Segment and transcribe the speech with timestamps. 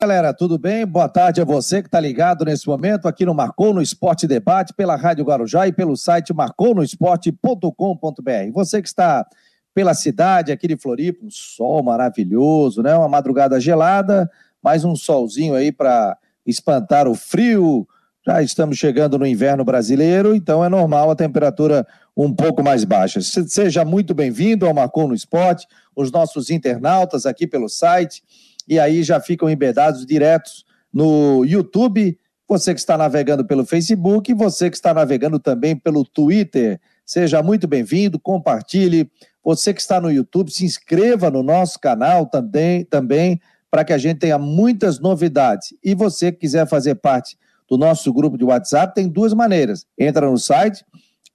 [0.00, 0.86] Galera, tudo bem?
[0.86, 4.72] Boa tarde a você que está ligado nesse momento aqui no Marcou no Esporte Debate
[4.72, 8.52] pela Rádio Guarujá e pelo site marconosport.com.br.
[8.52, 9.26] Você que está
[9.74, 12.94] pela cidade aqui de Floripa, um sol maravilhoso, né?
[12.94, 14.30] Uma madrugada gelada,
[14.62, 17.84] mais um solzinho aí para espantar o frio.
[18.24, 21.84] Já estamos chegando no inverno brasileiro, então é normal a temperatura
[22.16, 23.20] um pouco mais baixa.
[23.20, 28.22] Seja muito bem-vindo ao Marcou no Esporte, os nossos internautas aqui pelo site
[28.68, 32.18] e aí já ficam embedados diretos no YouTube.
[32.46, 36.80] Você que está navegando pelo Facebook você que está navegando também pelo Twitter.
[37.04, 39.10] Seja muito bem-vindo, compartilhe.
[39.42, 43.98] Você que está no YouTube, se inscreva no nosso canal também, também para que a
[43.98, 45.74] gente tenha muitas novidades.
[45.82, 47.36] E você que quiser fazer parte
[47.68, 49.86] do nosso grupo de WhatsApp, tem duas maneiras.
[49.98, 50.84] Entra no site,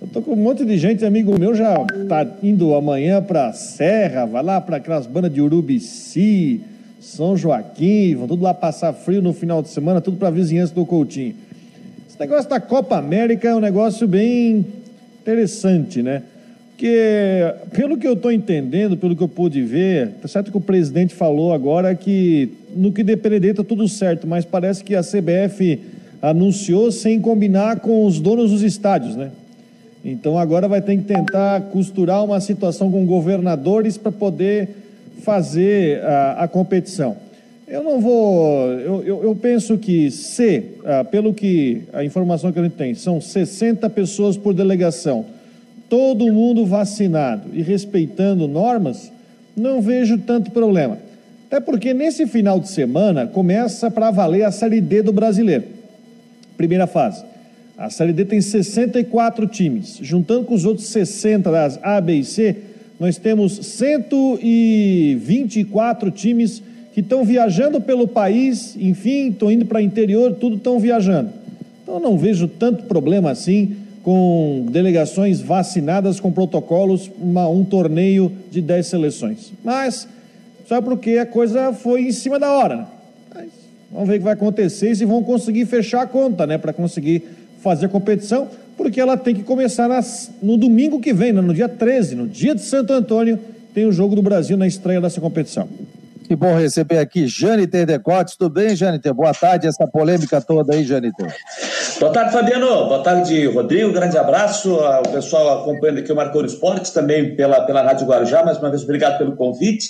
[0.00, 1.74] Eu tô com um monte de gente, amigo meu, já
[2.08, 6.60] tá indo amanhã para Serra, vai lá para aquelas bandas de Urubici,
[7.00, 10.86] São Joaquim, vão tudo lá passar frio no final de semana, tudo para vizinhança do
[10.86, 11.47] Coutinho.
[12.18, 14.66] Esse negócio da Copa América é um negócio bem
[15.22, 16.24] interessante, né?
[16.70, 16.92] Porque,
[17.70, 21.14] pelo que eu estou entendendo, pelo que eu pude ver, tá certo que o presidente
[21.14, 25.78] falou agora que no que depender está tudo certo, mas parece que a CBF
[26.20, 29.30] anunciou sem combinar com os donos dos estádios, né?
[30.04, 34.70] Então agora vai ter que tentar costurar uma situação com governadores para poder
[35.22, 37.27] fazer a, a competição.
[37.68, 38.70] Eu não vou.
[38.70, 42.94] Eu, eu, eu penso que se, ah, pelo que a informação que a gente tem,
[42.94, 45.26] são 60 pessoas por delegação,
[45.88, 49.12] todo mundo vacinado e respeitando normas,
[49.54, 50.96] não vejo tanto problema.
[51.46, 55.64] Até porque nesse final de semana começa para valer a Série D do brasileiro.
[56.56, 57.22] Primeira fase.
[57.76, 59.98] A Série D tem 64 times.
[60.00, 62.56] Juntando com os outros 60 das A, B e C,
[62.98, 66.62] nós temos 124 times
[66.98, 71.30] que estão viajando pelo país, enfim, estão indo para o interior, tudo estão viajando.
[71.80, 78.60] Então não vejo tanto problema assim com delegações vacinadas com protocolos, uma, um torneio de
[78.60, 79.52] 10 seleções.
[79.62, 80.08] Mas
[80.66, 82.78] só porque a coisa foi em cima da hora.
[82.78, 82.86] Né?
[83.32, 83.48] Mas,
[83.92, 86.72] vamos ver o que vai acontecer e se vão conseguir fechar a conta, né, para
[86.72, 87.22] conseguir
[87.62, 91.54] fazer a competição, porque ela tem que começar nas, no domingo que vem, né, no
[91.54, 93.38] dia 13, no dia de Santo Antônio,
[93.72, 95.68] tem o Jogo do Brasil na estreia dessa competição.
[96.28, 98.36] Que bom receber aqui Jâniter Decotes.
[98.36, 99.14] Tudo bem, Jâniter?
[99.14, 101.34] Boa tarde, essa polêmica toda aí, Jâniter.
[101.98, 102.66] Boa tarde, Fabiano.
[102.66, 103.94] Boa tarde, Rodrigo.
[103.94, 108.44] Grande abraço ao pessoal acompanhando aqui o Marcou Esportes, também pela, pela Rádio Guarujá.
[108.44, 109.88] Mais uma vez, obrigado pelo convite.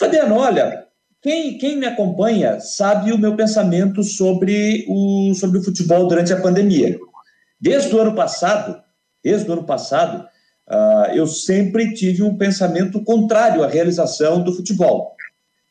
[0.00, 0.84] Fabiano, olha,
[1.22, 6.40] quem, quem me acompanha sabe o meu pensamento sobre o, sobre o futebol durante a
[6.40, 6.98] pandemia.
[7.60, 8.82] Desde o ano passado,
[9.22, 10.26] desde o ano passado,
[10.68, 15.19] uh, eu sempre tive um pensamento contrário à realização do futebol.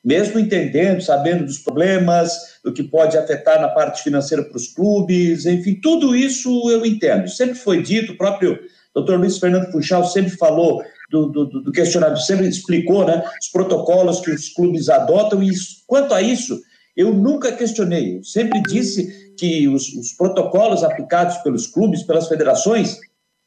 [0.03, 2.31] Mesmo entendendo, sabendo dos problemas,
[2.63, 7.27] do que pode afetar na parte financeira para os clubes, enfim, tudo isso eu entendo.
[7.27, 8.57] Sempre foi dito, o próprio
[8.93, 11.85] doutor Luiz Fernando Funchal sempre falou do, do, do
[12.17, 15.51] sempre explicou né, os protocolos que os clubes adotam, e
[15.87, 16.59] quanto a isso,
[16.95, 18.17] eu nunca questionei.
[18.17, 22.97] Eu sempre disse que os, os protocolos aplicados pelos clubes, pelas federações,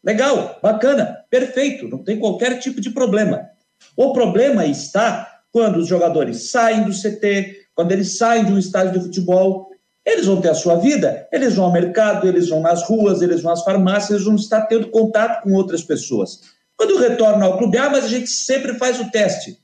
[0.05, 3.49] legal, bacana, perfeito, não tem qualquer tipo de problema.
[3.97, 8.95] O problema está quando os jogadores saem do CT, quando eles saem de um estádio
[8.95, 9.71] de futebol,
[10.05, 13.43] eles vão ter a sua vida, eles vão ao mercado, eles vão nas ruas, eles
[13.43, 16.41] vão às farmácias, eles vão estar tendo contato com outras pessoas.
[16.77, 19.59] Quando retorna ao clube, ah, mas a gente sempre faz o teste.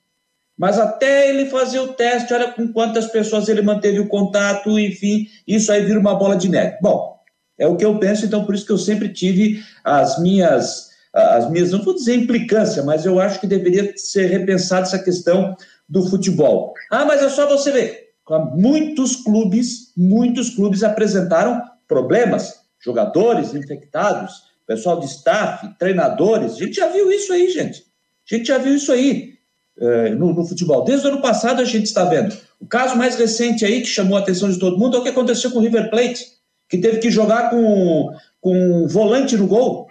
[0.56, 5.26] Mas até ele fazer o teste, olha com quantas pessoas ele manteve o contato, enfim,
[5.46, 6.76] isso aí vira uma bola de neve.
[6.82, 7.16] Bom,
[7.58, 11.50] é o que eu penso, então por isso que eu sempre tive as minhas, as
[11.50, 15.56] minhas, não vou dizer implicância, mas eu acho que deveria ser repensada essa questão
[15.88, 16.74] do futebol.
[16.90, 18.08] Ah, mas é só você ver.
[18.54, 26.52] Muitos clubes, muitos clubes apresentaram problemas, jogadores infectados, pessoal de staff, treinadores.
[26.52, 27.86] A gente já viu isso aí, gente.
[28.30, 29.38] A gente já viu isso aí
[29.80, 30.84] é, no, no, futebol.
[30.84, 32.36] Desde o ano passado a gente está vendo.
[32.60, 35.08] O caso mais recente aí, que chamou a atenção de todo mundo, é o que
[35.08, 36.26] aconteceu com o River Plate,
[36.68, 38.10] que teve que jogar com,
[38.40, 39.86] com um volante no gol.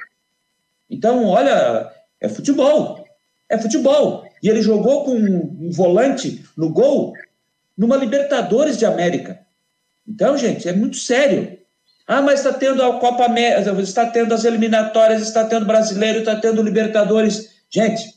[0.89, 1.91] Então, olha,
[2.21, 3.03] é futebol.
[3.49, 4.26] É futebol.
[4.41, 7.13] E ele jogou com um volante no gol
[7.77, 9.39] numa Libertadores de América.
[10.07, 11.57] Então, gente, é muito sério.
[12.07, 16.37] Ah, mas está tendo a Copa América, está tendo as eliminatórias, está tendo brasileiro, está
[16.37, 17.49] tendo Libertadores.
[17.69, 18.13] Gente,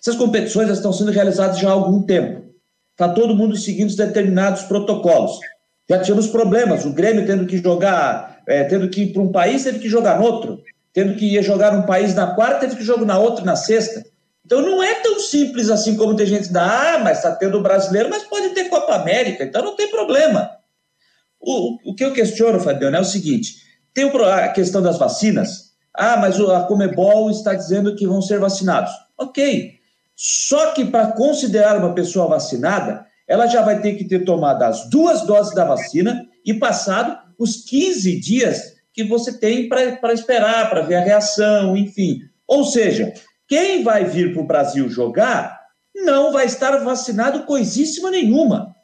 [0.00, 2.44] essas competições estão sendo realizadas já há algum tempo.
[2.92, 5.38] Está todo mundo seguindo determinados protocolos.
[5.88, 9.62] Já tínhamos problemas, o Grêmio tendo que jogar, é, tendo que ir para um país,
[9.62, 10.62] teve que jogar no outro.
[10.92, 14.04] Tendo que ir jogar num país na quarta, teve que jogar na outra na sexta.
[14.46, 18.08] Então não é tão simples assim como tem gente da ah, mas está tendo brasileiro,
[18.08, 20.48] mas pode ter Copa América, então não tem problema.
[21.40, 23.56] O, o que eu questiono, Fabiano, é o seguinte:
[23.92, 25.72] tem a questão das vacinas.
[25.92, 28.92] Ah, mas a Comebol está dizendo que vão ser vacinados.
[29.18, 29.74] Ok.
[30.14, 34.88] Só que para considerar uma pessoa vacinada, ela já vai ter que ter tomado as
[34.88, 40.82] duas doses da vacina e passado os 15 dias que você tem para esperar, para
[40.82, 42.20] ver a reação, enfim.
[42.46, 43.12] Ou seja,
[43.48, 45.60] quem vai vir para o Brasil jogar
[45.94, 48.74] não vai estar vacinado coisíssima nenhuma.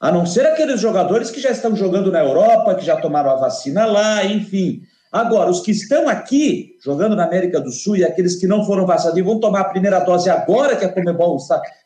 [0.00, 3.36] A não ser aqueles jogadores que já estão jogando na Europa, que já tomaram a
[3.36, 4.82] vacina lá, enfim.
[5.10, 8.86] Agora, os que estão aqui, jogando na América do Sul, e aqueles que não foram
[8.86, 11.38] vacinados e vão tomar a primeira dose agora que a Comebol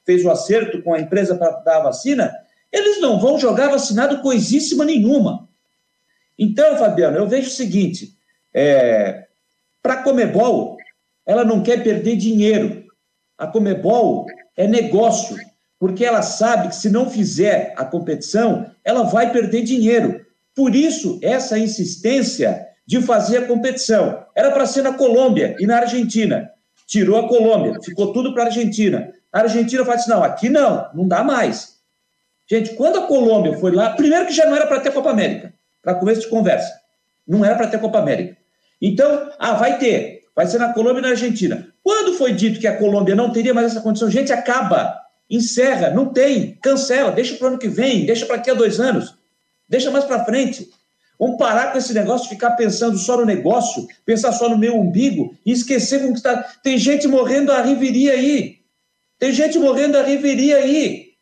[0.04, 2.32] fez o acerto com a empresa para dar a vacina,
[2.70, 5.48] eles não vão jogar vacinado coisíssima nenhuma.
[6.38, 8.16] Então, Fabiano, eu vejo o seguinte:
[8.52, 9.26] é,
[9.82, 10.76] para a Comebol,
[11.26, 12.84] ela não quer perder dinheiro.
[13.38, 14.26] A Comebol
[14.56, 15.36] é negócio
[15.78, 20.24] porque ela sabe que se não fizer a competição, ela vai perder dinheiro.
[20.54, 24.24] Por isso, essa insistência de fazer a competição.
[24.34, 26.50] Era para ser na Colômbia e na Argentina.
[26.86, 29.12] Tirou a Colômbia, ficou tudo para a Argentina.
[29.32, 31.78] A Argentina fala assim: não, aqui não, não dá mais.
[32.48, 35.54] Gente, quando a Colômbia foi lá, primeiro que já não era para ter Copa América,
[35.82, 36.72] para começo de conversa.
[37.26, 38.36] Não era para ter Copa América.
[38.80, 40.21] Então, ah, vai ter.
[40.34, 41.68] Vai ser na Colômbia e na Argentina.
[41.82, 46.12] Quando foi dito que a Colômbia não teria mais essa condição, gente, acaba encerra, não
[46.12, 49.14] tem, cancela, deixa para o ano que vem, deixa para daqui a dois anos,
[49.66, 50.68] deixa mais para frente.
[51.18, 54.78] Vamos parar com esse negócio de ficar pensando só no negócio, pensar só no meu
[54.78, 56.42] umbigo e esquecer como está.
[56.62, 58.58] Tem gente morrendo a riveria aí.
[59.18, 61.12] Tem gente morrendo a riveria aí.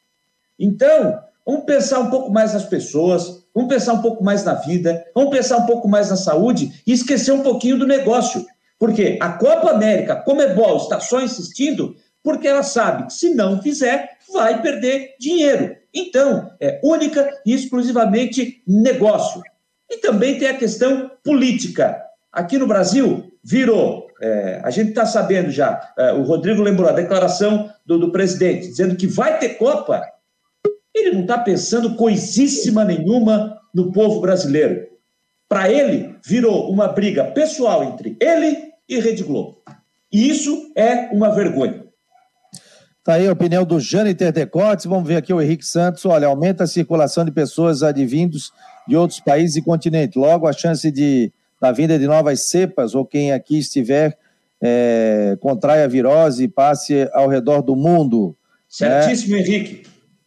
[0.58, 5.04] Então, vamos pensar um pouco mais nas pessoas, vamos pensar um pouco mais na vida,
[5.14, 8.44] vamos pensar um pouco mais na saúde e esquecer um pouquinho do negócio.
[8.80, 13.34] Porque a Copa América, como é bom, está só insistindo porque ela sabe que se
[13.34, 15.76] não fizer, vai perder dinheiro.
[15.92, 19.42] Então, é única e exclusivamente negócio.
[19.88, 22.02] E também tem a questão política.
[22.32, 24.08] Aqui no Brasil, virou.
[24.22, 28.68] É, a gente está sabendo já, é, o Rodrigo lembrou a declaração do, do presidente,
[28.68, 30.02] dizendo que vai ter Copa.
[30.94, 34.88] Ele não está pensando coisíssima nenhuma no povo brasileiro.
[35.48, 39.62] Para ele, virou uma briga pessoal entre ele e Rede Globo.
[40.12, 41.84] E isso é uma vergonha.
[42.98, 44.84] Está aí a opinião do Jâniter Decotes.
[44.84, 46.04] Vamos ver aqui o Henrique Santos.
[46.04, 48.52] Olha, aumenta a circulação de pessoas advindos
[48.86, 50.16] de outros países e continentes.
[50.16, 54.18] Logo, a chance de, da vinda de novas cepas ou quem aqui estiver
[54.60, 58.36] é, contrai a virose e passe ao redor do mundo.
[58.68, 59.40] Certíssimo, né?
[59.40, 59.82] Henrique.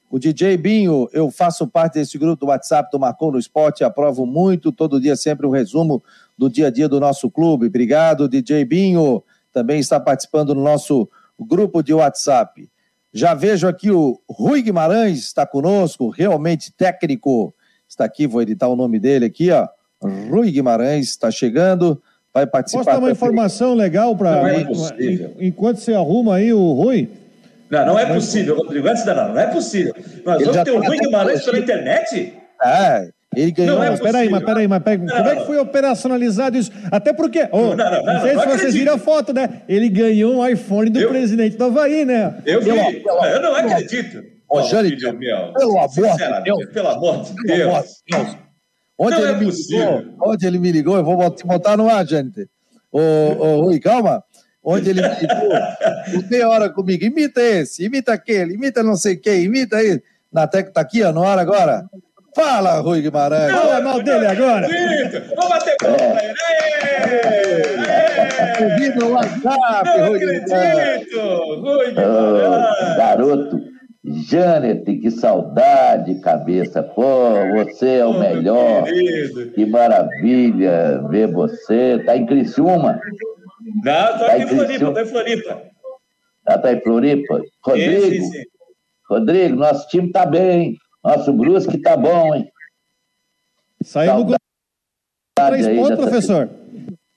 [0.09, 4.27] O DJ Binho, eu faço parte desse grupo do WhatsApp do Marcou no Esporte, aprovo
[4.27, 6.03] muito, todo dia sempre um resumo
[6.37, 7.67] do dia a dia do nosso clube.
[7.67, 9.23] Obrigado, DJ Binho.
[9.51, 11.09] Também está participando no nosso
[11.39, 12.69] grupo de WhatsApp.
[13.13, 17.53] Já vejo aqui o Rui Guimarães está conosco, realmente técnico.
[17.87, 19.67] Está aqui, vou editar o nome dele aqui, ó.
[20.01, 22.01] Rui Guimarães está chegando,
[22.33, 22.83] vai participar.
[22.83, 24.51] Posso dar uma informação legal para.
[24.51, 24.65] É
[25.39, 27.07] enquanto você arruma aí o Rui,
[27.73, 28.87] não, não é possível, Rodrigo.
[28.87, 29.95] Antes da não, não é possível.
[30.23, 32.33] Nós ele vamos ter o Rui Guimarães pela internet?
[32.63, 33.09] É.
[33.35, 33.77] Ele ganhou.
[33.77, 34.97] Não, é peraí, mas peraí, mas peraí.
[34.99, 36.71] Não, como é que foi operacionalizado isso?
[36.91, 37.47] Até porque.
[37.51, 39.61] Oh, não, não, não, sei se vocês viram a foto, né?
[39.67, 42.41] Ele ganhou um iPhone do eu, presidente do Havaí, né?
[42.45, 42.69] Eu vi.
[42.69, 44.23] Eu, não acredito.
[44.49, 46.65] Ô, Jânio, pelo amor de Deus.
[46.65, 48.37] Pelo amor de Deus.
[48.97, 52.05] Onde ele, é me ligou, onde ele me ligou, eu vou te botar no ar,
[52.05, 52.47] gente.
[52.91, 54.23] Ô, ô, Rui, calma
[54.63, 55.49] onde ele ficou
[56.31, 60.01] meia hora comigo, imita esse, imita aquele, imita não sei quem, imita aí.
[60.31, 61.85] Na tecla tá aqui, ó, no ar agora.
[62.35, 63.51] Fala, Rui Guimarães.
[63.51, 64.67] Fala mal dele agora.
[65.35, 66.33] Vamos bater palma pra ele.
[68.63, 71.07] Ouvindo o WhatsApp, Rui Guimarães.
[71.13, 72.97] Rui Guimarães.
[72.97, 73.59] garoto,
[74.03, 76.81] Janet, que saudade, cabeça.
[76.81, 78.83] Pô, você é o melhor.
[79.53, 82.01] Que maravilha ver você.
[82.05, 82.99] Tá em Criciúma.
[83.83, 85.61] Não, tô aqui em Floripa, tô em Floripa.
[86.45, 87.41] Ah, tá em Floripa?
[87.63, 88.43] Rodrigo, sim, sim.
[89.09, 90.75] Rodrigo, nosso time tá bem.
[91.03, 92.49] Nosso Brusque tá bom, hein?
[93.83, 94.35] Saiu com
[95.35, 96.49] três pontos, professor.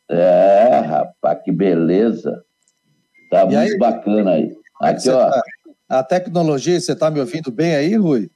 [0.08, 2.42] É, rapaz, que beleza.
[3.30, 3.78] Tá e muito aí?
[3.78, 4.52] bacana aí.
[4.80, 5.30] Aqui, ó.
[5.30, 5.42] Tá...
[5.88, 8.28] A tecnologia, você tá me ouvindo bem aí, Rui?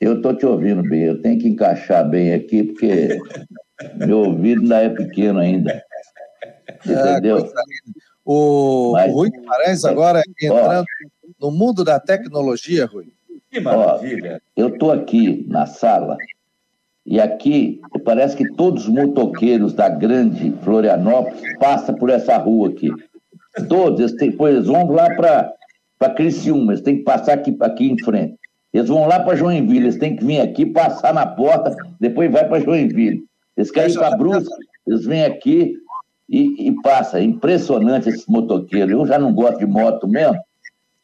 [0.00, 1.02] Eu tô te ouvindo bem.
[1.02, 3.18] Eu tenho que encaixar bem aqui, porque
[3.96, 5.82] meu ouvido ainda é pequeno ainda.
[6.86, 7.50] Entendeu?
[8.24, 10.84] o, Mas, Rui Guimarães agora entrando
[11.40, 13.12] ó, no mundo da tecnologia, Rui.
[13.54, 14.42] Que maravilha.
[14.42, 16.18] Ó, eu estou aqui na sala
[17.06, 22.90] e aqui parece que todos os motoqueiros da grande Florianópolis passam por essa rua aqui.
[23.68, 28.02] Todos, eles, têm, eles vão lá para Criciúma, eles têm que passar aqui, aqui em
[28.02, 28.34] frente.
[28.72, 32.48] Eles vão lá para Joinville, eles têm que vir aqui, passar na porta, depois vai
[32.48, 33.22] para Joinville.
[33.56, 34.52] Eles querem ir para Brusque,
[34.84, 35.76] eles vêm aqui,
[36.28, 37.20] e, e passa.
[37.20, 38.90] impressionante esses motoqueiros.
[38.90, 40.40] Eu já não gosto de moto mesmo,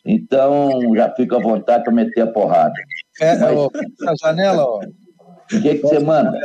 [0.05, 2.75] então já fico à vontade para meter a porrada.
[3.21, 3.57] É, Mas...
[3.57, 4.81] ó, na janela, ó.
[4.81, 6.39] O que, que você manda?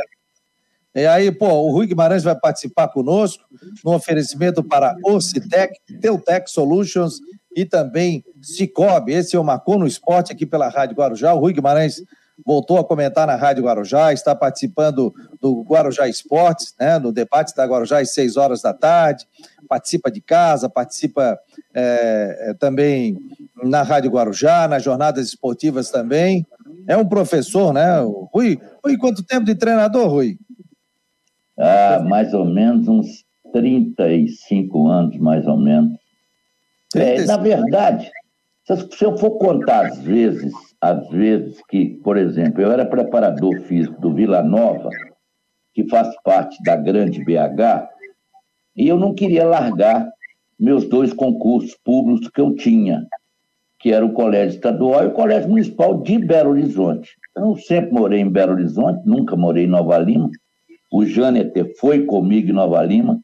[0.94, 3.44] E aí, pô, o Rui Guimarães vai participar conosco
[3.84, 7.20] no oferecimento para Ocitec, Teutec Solutions
[7.54, 9.12] e também Cicobi.
[9.12, 11.34] Esse é o Marcou no Esporte aqui pela Rádio Guarujá.
[11.34, 12.02] O Rui Guimarães
[12.44, 17.64] voltou a comentar na Rádio Guarujá, está participando do Guarujá Esportes, né, no debate da
[17.64, 19.26] Guarujá às seis horas da tarde,
[19.68, 21.38] participa de casa, participa
[21.76, 23.18] é, é, também
[23.62, 26.46] na Rádio Guarujá, nas jornadas esportivas também.
[26.88, 28.00] É um professor, né?
[28.32, 30.38] Rui, Rui quanto tempo de treinador, Rui?
[31.58, 35.98] Ah, mais ou menos uns 35 anos, mais ou menos.
[36.94, 38.10] É, na verdade,
[38.64, 44.00] se eu for contar as vezes às vezes, que, por exemplo, eu era preparador físico
[44.00, 44.90] do Vila Nova,
[45.74, 47.88] que faz parte da grande BH,
[48.76, 50.08] e eu não queria largar
[50.58, 53.06] meus dois concursos públicos que eu tinha,
[53.78, 57.10] que era o Colégio Estadual e o Colégio Municipal de Belo Horizonte.
[57.36, 60.30] Eu sempre morei em Belo Horizonte, nunca morei em Nova Lima.
[60.90, 63.20] O Jâneter foi comigo em Nova Lima.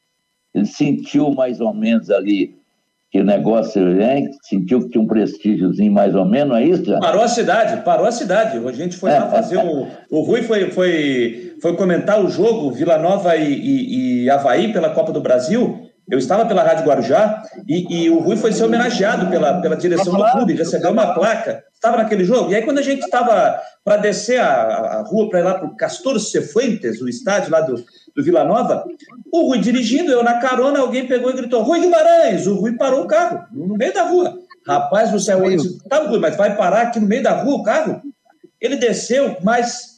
[0.55, 2.55] Ele sentiu mais ou menos ali
[3.11, 6.85] que o negócio né, sentiu que tinha um prestígiozinho mais ou menos, é isso?
[6.87, 6.99] Já?
[6.99, 8.57] Parou a cidade, parou a cidade.
[8.67, 9.87] A gente foi é, lá fazer o.
[10.11, 14.91] O Rui foi, foi, foi comentar o jogo Vila Nova e, e, e Havaí pela
[14.91, 15.92] Copa do Brasil.
[16.12, 20.14] Eu estava pela Rádio Guarujá e, e, o Rui foi ser homenageado pela, pela direção
[20.14, 21.64] do clube, recebeu uma placa.
[21.73, 22.50] Estava naquele jogo.
[22.50, 25.66] E aí, quando a gente estava para descer a, a rua para ir lá para
[25.66, 27.83] o Castor Cefuentes, o estádio lá do,
[28.14, 28.85] do Vila Nova,
[29.33, 32.47] o Rui dirigindo, eu na carona, alguém pegou e gritou: Rui Guimarães!
[32.47, 34.38] O Rui parou o carro, no meio da rua.
[34.66, 37.62] Rapaz, você é o tá, Rui, mas vai parar aqui no meio da rua o
[37.62, 38.02] carro?
[38.61, 39.97] Ele desceu, mas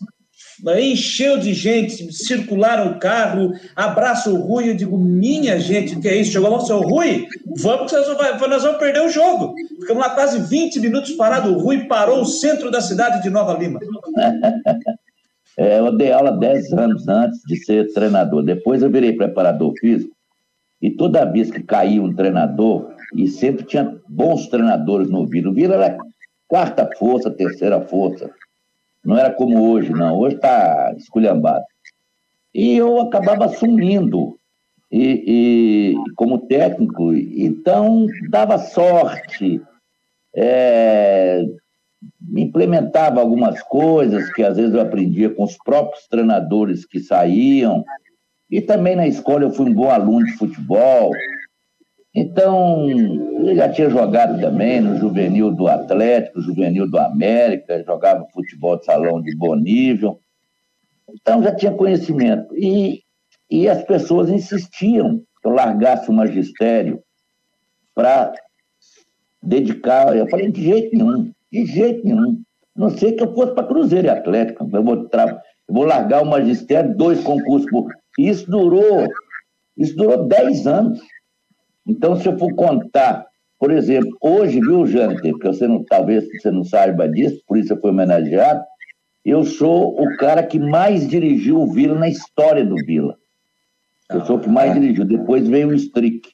[0.81, 6.17] encheu de gente, circularam o carro, abraça o Rui, eu digo, minha gente, que é
[6.17, 6.33] isso?
[6.33, 9.55] Chegou lá, seu Rui, vamos que nós vamos perder o jogo.
[9.81, 13.53] Ficamos lá quase 20 minutos parados, o Rui parou o centro da cidade de Nova
[13.55, 13.81] Lima.
[15.57, 18.43] É, eu dei aula 10 anos antes de ser treinador.
[18.43, 20.13] Depois eu virei preparador físico.
[20.83, 25.51] E toda vez que caía um treinador, e sempre tinha bons treinadores no Vila.
[25.51, 25.97] O Vila era
[26.49, 28.31] quarta força, terceira força.
[29.05, 30.19] Não era como hoje, não.
[30.19, 31.65] Hoje está esculhambado.
[32.55, 34.39] E eu acabava assumindo
[34.91, 37.13] e, e, como técnico.
[37.13, 39.61] Então, dava sorte.
[40.37, 41.45] É,
[42.37, 47.85] implementava algumas coisas que às vezes eu aprendia com os próprios treinadores que saíam.
[48.51, 51.11] E também na escola eu fui um bom aluno de futebol.
[52.15, 52.89] Então,
[53.45, 58.85] eu já tinha jogado também no juvenil do Atlético, juvenil do América, jogava futebol de
[58.85, 60.21] salão de bom nível.
[61.13, 62.55] Então, já tinha conhecimento.
[62.57, 63.03] E,
[63.51, 67.03] e as pessoas insistiam que eu largasse o magistério
[67.95, 68.33] para
[69.43, 70.17] dedicar.
[70.17, 72.41] Eu falei, de jeito nenhum, de jeito nenhum.
[72.77, 74.69] Não sei que eu fosse para Cruzeiro e Atlético.
[74.73, 75.43] Eu vou, tra...
[75.69, 77.93] eu vou largar o magistério, dois concursos por.
[78.17, 79.09] Isso durou,
[79.77, 81.01] isso durou 10 anos.
[81.87, 83.27] Então, se eu for contar,
[83.59, 87.73] por exemplo, hoje, viu, Jâniter, porque você não, talvez você não saiba disso, por isso
[87.73, 88.63] eu fui homenageado,
[89.25, 93.17] eu sou o cara que mais dirigiu o Vila na história do Vila.
[94.11, 95.05] Eu sou o que mais dirigiu.
[95.05, 96.29] Depois veio o Strick.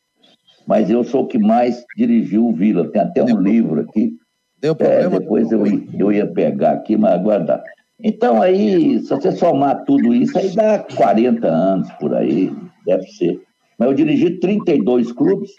[0.67, 2.91] Mas eu sou o que mais dirigiu o Vila.
[2.91, 4.17] Tem até um livro aqui.
[4.61, 5.17] Deu problema?
[5.17, 5.65] É, depois eu,
[5.97, 7.63] eu ia pegar aqui, mas aguardar.
[8.03, 12.53] Então, aí, se você somar tudo isso, aí dá 40 anos por aí,
[12.85, 13.41] deve ser.
[13.81, 15.53] Mas eu dirigi 32 clubes,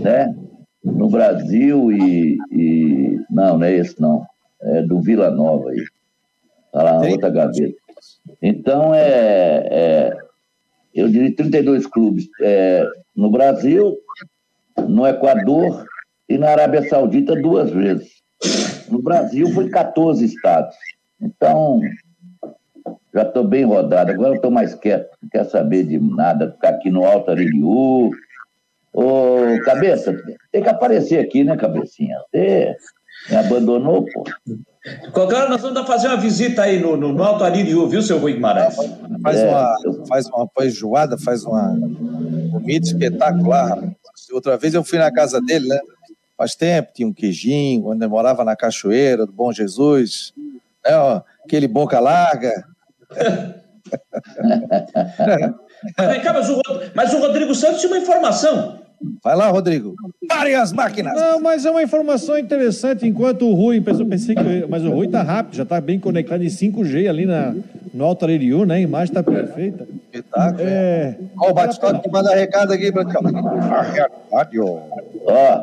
[0.00, 0.34] né?
[0.82, 3.20] No Brasil e, e...
[3.30, 4.24] Não, não é esse não.
[4.62, 5.84] É do Vila Nova aí.
[6.64, 7.76] Está lá na outra gaveta.
[8.40, 10.16] Então, é, é,
[10.94, 12.82] eu dirigi 32 clubes é,
[13.14, 13.94] no Brasil,
[14.88, 15.84] no Equador
[16.30, 18.10] e na Arábia Saudita duas vezes.
[18.88, 20.74] No Brasil foi 14 estados.
[21.20, 21.82] Então,
[23.14, 26.90] já estou bem rodado, agora estou mais quieto, não quero saber de nada, ficar aqui
[26.90, 28.10] no Alto Ariliú.
[28.92, 30.16] Ô, Cabeça,
[30.50, 32.16] tem que aparecer aqui, né, Cabecinha?
[32.30, 32.76] Você
[33.28, 34.24] me abandonou, pô.
[35.12, 38.18] Qualquer hora nós vamos fazer uma visita aí no, no, no Alto Ariliú, viu, seu
[38.18, 38.76] Rui Guimarães?
[39.22, 40.06] Faz, é, uma, eu...
[40.06, 41.78] faz uma feijoada, faz uma
[42.52, 43.78] comida espetacular.
[44.32, 45.78] Outra vez eu fui na casa dele, né?
[46.36, 50.32] Faz tempo, tinha um queijinho, quando ele morava na Cachoeira, do Bom Jesus.
[50.82, 52.64] Né, ó, aquele boca larga,
[56.32, 56.62] mas, o,
[56.94, 58.80] mas o Rodrigo Santos tinha uma informação.
[59.24, 59.94] Vai lá, Rodrigo.
[60.28, 61.14] Parem as máquinas.
[61.18, 63.06] Não, mas é uma informação interessante.
[63.06, 64.66] Enquanto o Rui, pensei, pensei que.
[64.68, 67.54] Mas o Rui tá rápido, já tá bem conectado em 5G ali na,
[67.94, 68.74] no Alto Aririu, né?
[68.74, 69.88] A imagem tá perfeita.
[70.12, 70.68] Espetáculo.
[70.68, 71.16] É.
[71.38, 73.20] Ó, o Batistote que manda recado aqui pra cá.
[75.24, 75.62] Ó.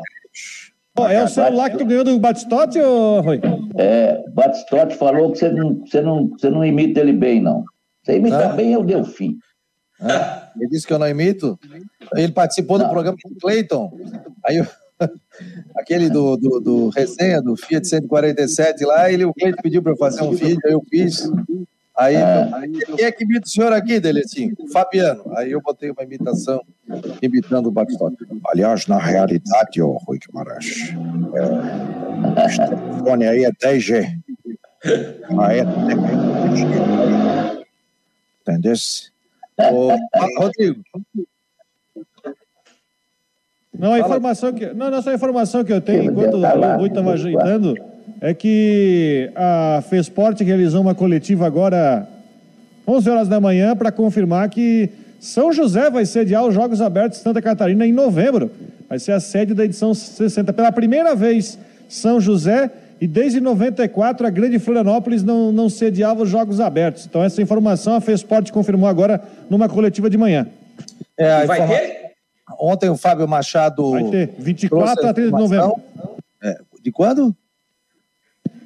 [0.98, 3.40] Oh, é o celular que tu ganhou do Batistote, ou Rui?
[3.76, 7.64] É, Batistote falou que você não, você, não, você não imita ele bem, não.
[8.02, 8.52] Você imita ah.
[8.52, 9.36] bem é o Delfim.
[10.00, 11.58] Ah, ele disse que eu não imito?
[12.14, 12.86] Ele participou não.
[12.86, 13.92] do programa com o Cleiton.
[14.44, 14.66] Aí eu,
[15.76, 19.96] aquele do, do, do resenha, do Fiat 147 lá, ele, o Cleiton pediu para eu
[19.96, 21.30] fazer um vídeo, aí eu fiz.
[21.98, 22.48] Aí, é.
[22.54, 24.54] aí, quem é que imita o senhor aqui, Deletinho?
[24.56, 25.24] O Fabiano.
[25.36, 26.64] Aí eu botei uma imitação
[27.20, 28.24] imitando o Batistotti.
[28.46, 30.94] Aliás, na realidade, ô Rui Guimarães,
[31.34, 31.42] é,
[32.28, 34.16] o telefone aí é 10G.
[35.40, 37.66] Aí é 10G.
[38.42, 39.10] Entendesse?
[39.58, 39.88] Ô,
[40.38, 40.80] Rodrigo.
[43.76, 46.88] Não, a informação que, não, não, só a informação que eu tenho, enquanto o Rui
[46.88, 47.74] estava ajeitando
[48.20, 52.06] é que a FESPORT realizou uma coletiva agora,
[52.86, 57.24] 11 horas da manhã, para confirmar que São José vai sediar os Jogos Abertos de
[57.24, 58.50] Santa Catarina em novembro.
[58.88, 60.52] Vai ser a sede da edição 60.
[60.52, 66.28] Pela primeira vez, São José, e desde 94 a Grande Florianópolis não, não sediava os
[66.28, 67.06] Jogos Abertos.
[67.06, 70.48] Então, essa informação a FESPORT confirmou agora numa coletiva de manhã.
[71.16, 71.80] É, vai informa...
[71.80, 72.08] ter?
[72.58, 73.90] Ontem o Fábio Machado.
[73.92, 75.74] Vai ter, 24 a 30 de novembro.
[76.42, 77.36] É, de quando?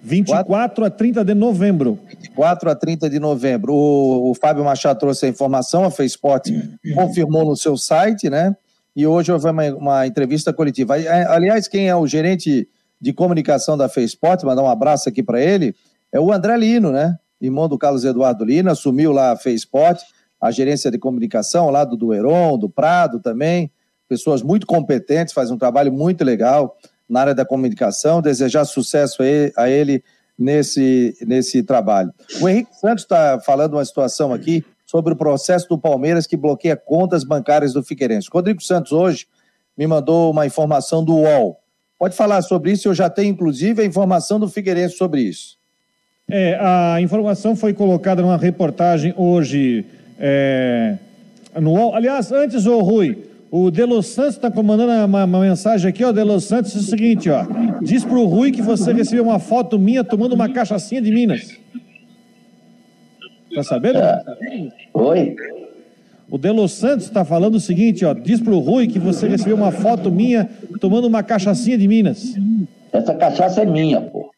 [0.02, 1.98] 24 a 30 de novembro.
[2.08, 3.72] 24 a 30 de novembro.
[3.72, 6.50] O, o Fábio Machado trouxe a informação, a FESPORT
[6.94, 8.56] confirmou no seu site, né?
[8.94, 10.94] E hoje houve uma, uma entrevista coletiva.
[11.28, 12.68] Aliás, quem é o gerente
[13.00, 15.74] de comunicação da FESPORT, mandar um abraço aqui para ele,
[16.12, 17.16] é o André Lino, né?
[17.40, 20.02] Irmão do Carlos Eduardo Lino, assumiu lá a FESPORT,
[20.40, 23.70] a gerência de comunicação lá do Dueron, do Prado também.
[24.08, 26.76] Pessoas muito competentes, fazem um trabalho muito legal
[27.08, 29.22] na área da comunicação, desejar sucesso
[29.56, 30.02] a ele
[30.38, 32.12] nesse, nesse trabalho.
[32.40, 36.76] O Henrique Santos está falando uma situação aqui sobre o processo do Palmeiras que bloqueia
[36.76, 38.28] contas bancárias do Figueirense.
[38.30, 39.26] Rodrigo Santos hoje
[39.76, 41.58] me mandou uma informação do UOL.
[41.98, 45.56] Pode falar sobre isso, eu já tenho inclusive a informação do Figueirense sobre isso.
[46.28, 49.84] É, a informação foi colocada numa reportagem hoje
[50.18, 50.96] é,
[51.60, 51.94] no UOL.
[51.94, 56.10] Aliás, antes, ô Rui, o Delos Santos está comandando uma, uma, mensagem aqui, ó.
[56.10, 57.44] Delos Santos, é o seguinte, ó.
[57.82, 61.60] Diz pro Rui que você recebeu uma foto minha tomando uma cachaçinha de Minas.
[63.54, 63.98] Tá sabendo?
[63.98, 64.24] Ah,
[64.94, 65.36] oi?
[66.30, 68.14] O Delos Santos está falando o seguinte, ó.
[68.14, 70.48] Diz pro Rui que você recebeu uma foto minha
[70.80, 72.34] tomando uma cachaçinha de Minas.
[72.90, 74.30] Essa cachaça é minha, pô.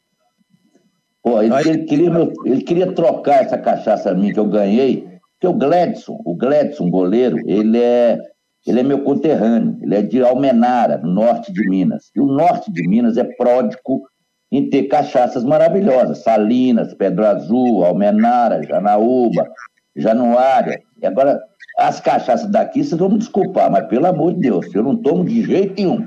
[1.23, 1.69] Pô, ele, Aí...
[1.69, 2.11] ele, queria,
[2.45, 7.39] ele queria trocar essa cachaça minha que eu ganhei, porque o Gledson, o Gledson, goleiro,
[7.49, 8.19] ele é,
[8.67, 12.11] ele é meu conterrâneo, ele é de Almenara, norte de Minas.
[12.17, 14.03] E o norte de Minas é pródigo
[14.51, 19.51] em ter cachaças maravilhosas, Salinas, Pedro Azul, Almenara, Janaúba,
[19.95, 20.81] Januária.
[21.03, 21.43] E agora,
[21.77, 25.25] as cachaças daqui, vocês vão me desculpar, mas pelo amor de Deus, eu não tomo
[25.25, 26.07] de jeito nenhum.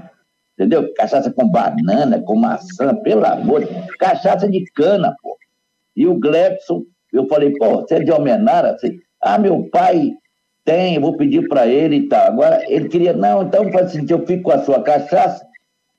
[0.53, 0.91] Entendeu?
[0.95, 3.85] Cachaça com banana, com maçã, pelo amor de Deus.
[3.99, 5.37] Cachaça de cana, pô.
[5.95, 8.75] E o Glebson, eu falei, pô, você é de Almenara?
[9.21, 10.13] Ah, meu pai
[10.67, 12.27] tem, eu vou pedir para ele e tal.
[12.27, 15.47] Agora, ele queria, não, então faz assim, eu fico com a sua cachaça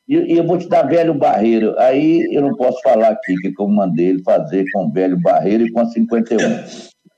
[0.06, 1.74] e, e eu vou te dar velho barreiro.
[1.78, 5.64] Aí eu não posso falar aqui que eu mandei ele fazer com o velho barreiro
[5.64, 6.38] e com a 51.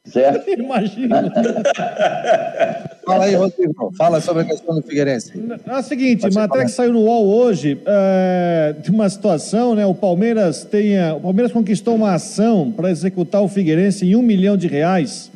[0.06, 0.48] Certo?
[0.56, 1.24] Imagina.
[3.04, 3.92] Fala aí, Rodrigo.
[3.98, 5.32] Fala sobre a questão do Figueirense.
[5.66, 9.84] É o seguinte, Pode matéria que saiu no UOL hoje, é, de uma situação, né?
[9.84, 10.92] O Palmeiras tem.
[11.16, 15.29] O Palmeiras conquistou uma ação para executar o Figueirense em um milhão de reais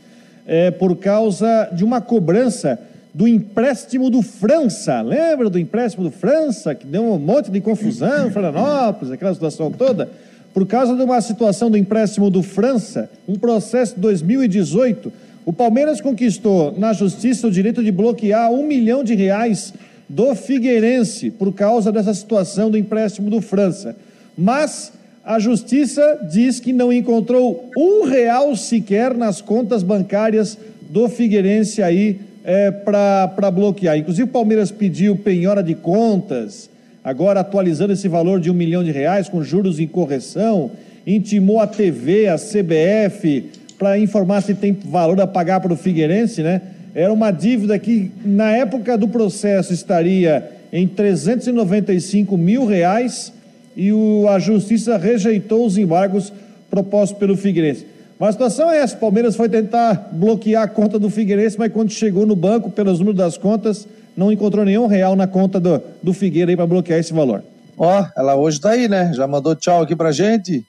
[0.47, 2.79] é, por causa de uma cobrança
[3.13, 5.01] do empréstimo do França.
[5.01, 10.09] Lembra do empréstimo do França, que deu um monte de confusão, Florianópolis, aquela situação toda?
[10.53, 15.13] Por causa de uma situação do empréstimo do França, um processo de 2018,
[15.47, 19.75] o Palmeiras conquistou na justiça o direito de bloquear um milhão de reais
[20.09, 23.97] do Figueirense por causa dessa situação do empréstimo do França.
[24.37, 24.93] Mas
[25.25, 30.59] a justiça diz que não encontrou um real sequer nas contas bancárias
[30.91, 33.97] do Figueirense aí é, para bloquear.
[33.97, 36.69] Inclusive, o Palmeiras pediu penhora de contas,
[37.03, 40.71] agora atualizando esse valor de um milhão de reais, com juros em correção,
[41.07, 43.47] intimou a TV, a CBF,
[43.79, 46.61] para informar se tem valor a pagar para o Figueirense, né?
[46.95, 53.33] Era uma dívida que, na época do processo, estaria em 395 mil reais
[53.77, 56.33] e o, a justiça rejeitou os embargos
[56.71, 57.87] propostos pelo Figueirense.
[58.19, 61.73] Mas a situação é essa: o Palmeiras foi tentar bloquear a conta do Figueirense, mas
[61.73, 65.83] quando chegou no banco, pelos números das contas, não encontrou nenhum real na conta do,
[66.03, 67.43] do Figueira para bloquear esse valor.
[67.77, 69.13] Ó, oh, ela hoje tá aí, né?
[69.15, 70.65] Já mandou tchau aqui pra gente.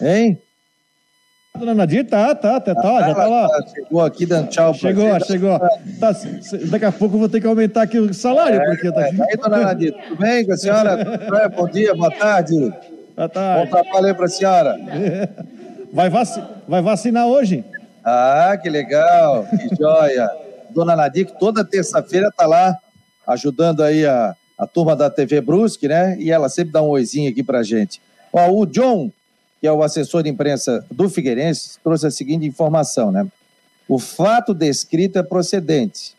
[0.00, 0.38] Hein?
[1.58, 3.46] Dona Nadir tá, tá, tá, tá já tá lá.
[3.46, 5.58] Tá, chegou aqui dando tchau Chegou, pra chegou.
[6.00, 6.12] Tá,
[6.70, 9.20] daqui a pouco eu vou ter que aumentar aqui o salário, é, porque tá aqui.
[9.20, 9.24] É.
[9.24, 11.50] Aí, dona Nadir, tudo bem com a senhora?
[11.54, 12.72] Bom dia, boa tarde.
[13.14, 13.70] Boa tarde.
[13.70, 14.78] Bom trabalho aí pra senhora.
[15.92, 16.28] Vai, vac...
[16.66, 17.62] Vai vacinar hoje?
[18.02, 20.30] Ah, que legal, que joia.
[20.74, 22.74] Dona Nadir, que toda terça-feira tá lá
[23.26, 26.16] ajudando aí a, a turma da TV Brusque, né?
[26.18, 28.00] E ela sempre dá um oizinho aqui pra gente.
[28.32, 29.10] Ó, o John
[29.62, 33.24] que é o assessor de imprensa do Figueirense, trouxe a seguinte informação, né?
[33.88, 36.16] O fato descrito é procedente.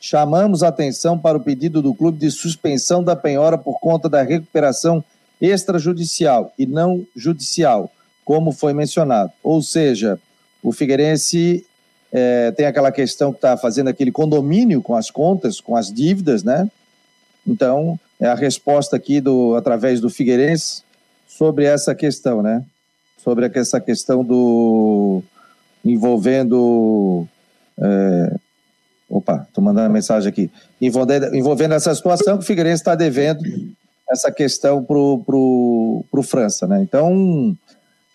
[0.00, 5.04] Chamamos atenção para o pedido do clube de suspensão da penhora por conta da recuperação
[5.38, 7.92] extrajudicial e não judicial,
[8.24, 9.32] como foi mencionado.
[9.42, 10.18] Ou seja,
[10.62, 11.66] o Figueirense
[12.10, 16.42] é, tem aquela questão que está fazendo aquele condomínio com as contas, com as dívidas,
[16.42, 16.70] né?
[17.46, 20.84] Então, é a resposta aqui do através do Figueirense
[21.26, 22.64] sobre essa questão, né?
[23.28, 25.22] Sobre essa questão do
[25.84, 27.28] envolvendo
[27.78, 28.34] é,
[29.06, 33.42] opa, estou mandando uma mensagem aqui envolvendo, envolvendo essa situação que o Figueirense está devendo
[34.10, 36.80] essa questão pro, pro, pro França, né?
[36.80, 37.54] Então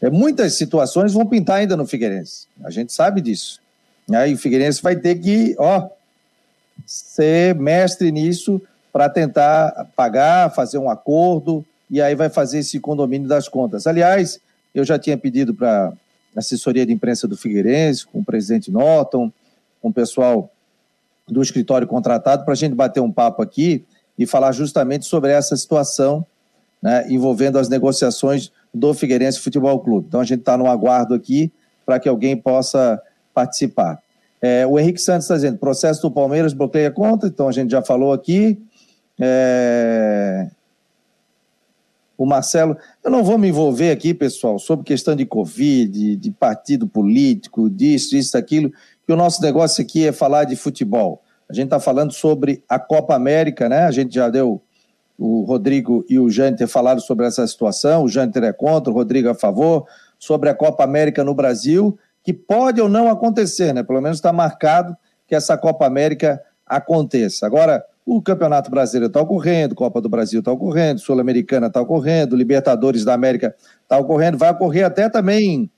[0.02, 3.62] é, muitas situações vão pintar ainda no Figueirense, a gente sabe disso.
[4.12, 5.90] Aí o Figueirense vai ter que, ó,
[6.88, 8.60] ser mestre nisso
[8.92, 13.86] para tentar pagar, fazer um acordo e aí vai fazer esse condomínio das contas.
[13.86, 14.42] Aliás,
[14.74, 15.94] eu já tinha pedido para
[16.36, 19.32] a assessoria de imprensa do Figueirense, com o presidente Norton,
[19.82, 20.52] com o pessoal
[21.28, 23.86] do escritório contratado, para a gente bater um papo aqui
[24.18, 26.26] e falar justamente sobre essa situação
[26.84, 30.08] né, envolvendo as negociações do Figueirense Futebol Clube.
[30.08, 31.50] Então a gente está no aguardo aqui
[31.86, 33.02] para que alguém possa
[33.34, 34.00] participar.
[34.42, 37.82] É, o Henrique Santos está dizendo: processo do Palmeiras bloqueia conta, então a gente já
[37.82, 38.62] falou aqui.
[39.18, 40.50] É,
[42.18, 42.78] o Marcelo.
[43.04, 48.16] Eu não vou me envolver aqui, pessoal, sobre questão de Covid, de partido político, disso,
[48.16, 48.72] isso, aquilo,
[49.06, 51.22] que o nosso negócio aqui é falar de futebol.
[51.50, 53.86] A gente está falando sobre a Copa América, né?
[53.86, 54.62] A gente já deu.
[55.16, 58.04] O Rodrigo e o Jâniter falaram sobre essa situação.
[58.04, 59.86] O Jâniter é contra, o Rodrigo é a favor.
[60.18, 63.84] Sobre a Copa América no Brasil, que pode ou não acontecer, né?
[63.84, 64.98] Pelo menos está marcado
[65.28, 67.46] que essa Copa América aconteça.
[67.46, 73.06] Agora, o Campeonato Brasileiro está ocorrendo, Copa do Brasil está ocorrendo, Sul-Americana está ocorrendo, Libertadores
[73.06, 75.70] da América está ocorrendo, vai ocorrer até também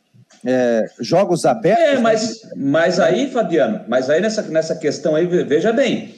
[0.44, 1.84] é, jogos abertos.
[1.84, 6.16] É, mas, mas aí, Fabiano, mas aí nessa, nessa questão aí, veja bem,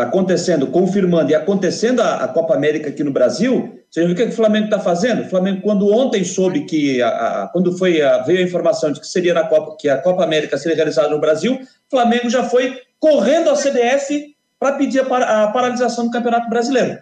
[0.00, 4.22] acontecendo, confirmando e acontecendo a, a Copa América aqui no Brasil, Você viu o que
[4.22, 5.22] o Flamengo está fazendo?
[5.22, 9.00] O Flamengo, quando ontem soube que, a, a, quando foi a, veio a informação de
[9.00, 12.44] que seria na Copa, que a Copa América seria realizada no Brasil, o Flamengo já
[12.44, 14.31] foi correndo ao CBF
[14.62, 17.00] para pedir a, a, paralisação do Campeonato Brasileiro.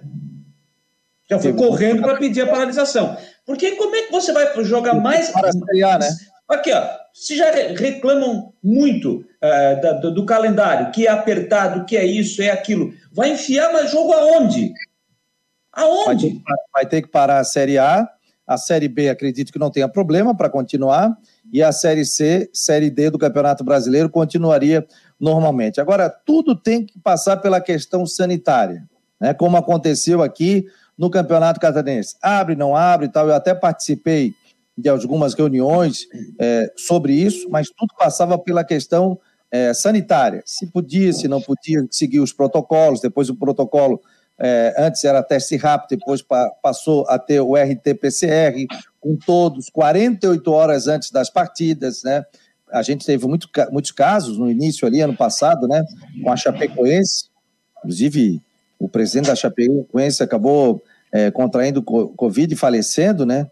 [1.29, 3.19] Já foi correndo para pedir a paralisação.
[3.45, 5.29] Porque como é que você vai jogar mais.
[5.29, 6.09] Para a né?
[6.49, 6.83] Aqui, ó.
[7.13, 12.51] Se já reclamam muito uh, do, do, calendário, que é apertado, que é isso, é
[12.51, 14.73] aquilo, vai enfiar mais jogo aonde?
[15.73, 16.29] Aonde?
[16.29, 16.43] Vai ter,
[16.73, 18.09] vai ter que parar a Série A.
[18.47, 21.15] A Série B, acredito que não tenha problema para continuar.
[21.53, 24.87] E a Série C, Série D do Campeonato Brasileiro continuaria
[25.21, 25.81] normalmente.
[25.81, 28.89] Agora, tudo tem que passar pela questão sanitária,
[29.21, 29.35] né?
[29.35, 32.17] como aconteceu aqui no Campeonato Catarinense.
[32.23, 33.29] Abre, não abre tal.
[33.29, 34.35] Eu até participei
[34.77, 36.07] de algumas reuniões
[36.39, 39.19] é, sobre isso, mas tudo passava pela questão
[39.51, 40.43] é, sanitária.
[40.47, 43.01] Se podia, se não podia, seguir os protocolos.
[43.01, 44.01] Depois o protocolo,
[44.39, 48.67] é, antes era teste rápido, depois pa passou a ter o RT-PCR,
[49.01, 52.25] com todos, 48 horas antes das partidas, né?
[52.73, 55.85] A gente teve muito, muitos casos no início ali, ano passado, né?
[56.23, 57.27] Com a Chapecoense,
[57.79, 58.41] inclusive
[58.79, 63.51] o presidente da Chapecoense acabou é, contraindo Covid e falecendo, né?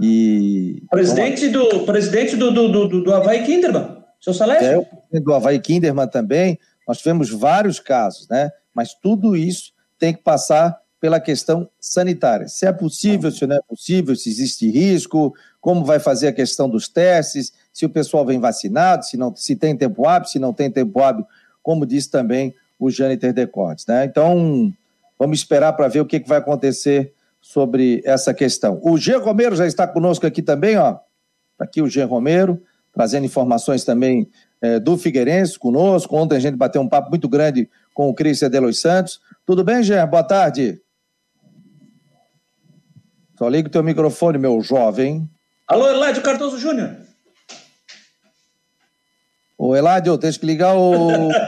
[0.00, 4.66] E presidente do presidente do, do, do, do Havaí Kinderman, seu Salésio?
[4.66, 6.58] É, o presidente do Havaí Kinderman também.
[6.88, 8.50] Nós tivemos vários casos, né?
[8.74, 12.48] Mas tudo isso tem que passar pela questão sanitária.
[12.48, 16.68] Se é possível, se não é possível, se existe risco, como vai fazer a questão
[16.68, 20.52] dos testes, se o pessoal vem vacinado, se, não, se tem tempo hábil, se não
[20.52, 21.26] tem tempo hábil,
[21.62, 23.86] como disse também o Jâniter Decortes.
[23.86, 24.04] Né?
[24.04, 24.72] Então,
[25.18, 28.80] vamos esperar para ver o que, que vai acontecer sobre essa questão.
[28.82, 30.98] O Jean Romero já está conosco aqui também, ó.
[31.52, 34.28] Está aqui o Jean Romero, trazendo informações também
[34.60, 36.16] é, do Figueirense conosco.
[36.16, 39.20] Ontem a gente bateu um papo muito grande com o Cristian Delos Santos.
[39.44, 40.06] Tudo bem, Jean?
[40.06, 40.80] Boa tarde.
[43.38, 45.28] Só liga o teu microfone, meu jovem.
[45.66, 46.96] Alô, Eladio Cardoso Júnior.
[49.64, 51.30] Ô, Eladio, tem que ligar o.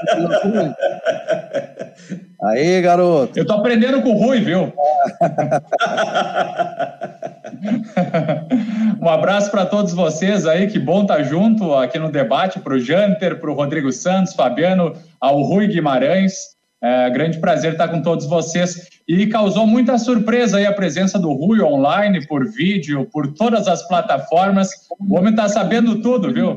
[2.45, 3.37] Aí, garoto.
[3.37, 4.71] Eu tô aprendendo com o Rui, viu?
[9.03, 12.75] um abraço para todos vocês aí, que bom estar tá junto aqui no debate, para
[12.75, 16.55] o Janter, para o Rodrigo Santos, Fabiano, ao Rui Guimarães.
[16.81, 18.91] É, grande prazer estar com todos vocês.
[19.09, 23.83] E causou muita surpresa aí a presença do Rui online, por vídeo, por todas as
[23.89, 24.71] plataformas.
[25.01, 26.57] O homem está sabendo tudo, viu?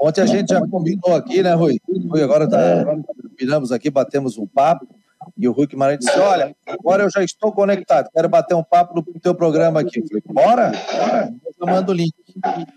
[0.00, 1.78] Ontem a gente já combinou aqui, né, Rui?
[2.08, 2.84] Rui, agora tá, é.
[3.36, 4.86] terminamos aqui, batemos um papo.
[5.36, 8.94] E o Rui Guimarães disse: Olha, agora eu já estou conectado, quero bater um papo
[8.94, 10.00] no teu programa aqui.
[10.00, 12.14] Eu falei: Bora, bora, eu mando o link.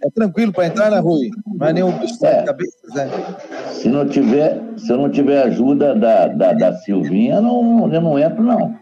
[0.03, 1.29] É tranquilo para entrar, né, Rui?
[1.47, 2.39] Não é nenhum bicho é.
[2.39, 3.09] de cabeça, né?
[3.71, 8.01] Se não tiver, se eu não tiver ajuda da, da, da Silvinha, eu não, eu
[8.01, 8.75] não entro, não.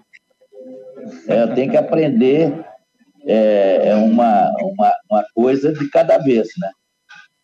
[1.28, 2.66] É, eu tenho que aprender
[3.26, 6.70] é, é uma, uma, uma coisa de cada vez, né?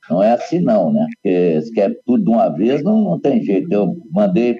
[0.09, 1.05] Não é assim não, né?
[1.15, 3.71] Porque se quer tudo de uma vez, não, não tem jeito.
[3.71, 4.57] Eu mandei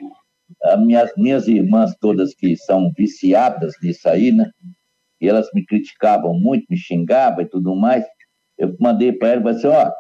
[0.64, 4.50] as minhas, minhas irmãs todas que são viciadas nisso aí, né?
[5.22, 8.04] E elas me criticavam muito, me xingavam e tudo mais.
[8.58, 9.92] Eu mandei para elas, falei assim, ó,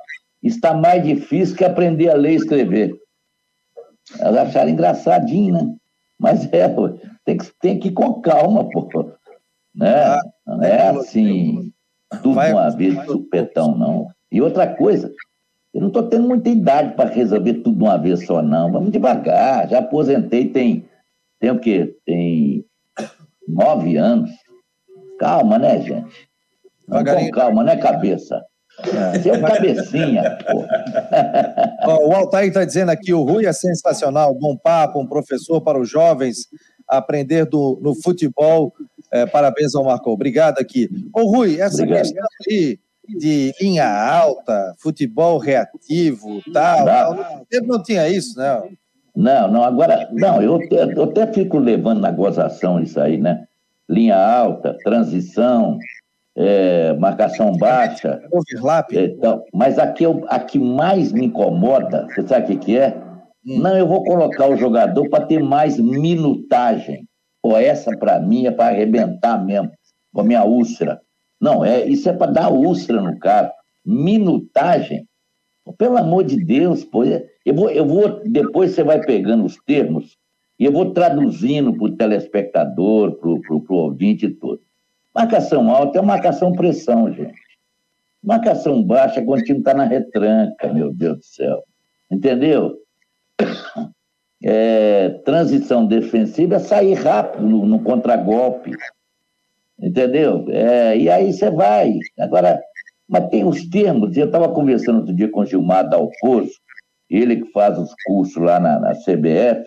[0.41, 2.95] está mais difícil que aprender a ler e escrever.
[4.19, 5.75] Elas acharam engraçadinho, né?
[6.19, 6.67] Mas é,
[7.23, 9.12] tem que, tem que ir com calma, pô.
[9.73, 10.17] Né?
[10.45, 11.71] Não é assim,
[12.21, 14.08] tudo uma vez de supetão, não.
[14.31, 15.12] E outra coisa,
[15.76, 18.72] eu não estou tendo muita idade para resolver tudo de uma vez só, não.
[18.72, 19.68] Vamos devagar.
[19.68, 20.86] Já aposentei tem,
[21.38, 21.98] tem o quê?
[22.06, 22.66] Tem
[23.46, 24.32] nove anos.
[25.20, 26.30] Calma, né, gente?
[26.88, 28.42] Vamos com calma, né, cabeça?
[28.86, 29.20] É.
[29.20, 30.64] Seu cabecinha, pô.
[32.08, 35.90] o Altair está dizendo aqui, o Rui é sensacional, bom papo, um professor para os
[35.90, 36.48] jovens
[36.88, 38.74] aprender do, no futebol.
[39.12, 40.10] É, parabéns ao Marco.
[40.10, 40.90] Obrigado aqui.
[41.14, 42.02] Ô, Rui, essa Obrigado.
[42.02, 46.86] questão aí de linha alta, futebol reativo, tal.
[46.86, 47.15] tal.
[47.15, 48.62] Não, não tinha isso, né?
[49.15, 53.46] Não, não, agora, não, eu, eu até fico levando na gozação isso aí, né?
[53.88, 55.78] Linha alta, transição,
[56.36, 58.22] é, marcação baixa.
[58.32, 58.91] Overlap.
[58.91, 62.78] É, então, mas aqui, eu, a que mais me incomoda, você sabe o que, que
[62.78, 62.98] é?
[63.48, 63.60] Hum.
[63.60, 67.08] Não, eu vou colocar o jogador para ter mais minutagem.
[67.41, 69.72] Pô, essa para mim é para arrebentar mesmo,
[70.13, 71.00] com a minha úlcera.
[71.45, 73.53] Não, é, isso é para dar úlcera no cara.
[73.86, 75.08] Minutagem.
[75.77, 77.03] Pelo amor de Deus, pô.
[77.03, 80.17] Eu vou, eu vou, depois você vai pegando os termos
[80.58, 84.60] e eu vou traduzindo para o telespectador, para o ouvinte tudo.
[85.13, 87.39] Marcação alta é marcação pressão, gente.
[88.23, 91.63] Marcação baixa é quando o time está na retranca, meu Deus do céu.
[92.10, 92.75] Entendeu?
[94.47, 98.75] É, transição defensiva é sair rápido no, no contragolpe.
[99.80, 100.46] Entendeu?
[100.50, 101.98] É, e aí você vai.
[102.20, 102.62] Agora,
[103.08, 104.16] mas tem os termos.
[104.16, 106.54] Eu estava conversando outro dia com o Gilmar Dalpozo,
[107.10, 109.64] ele que faz os cursos lá na, na CBF,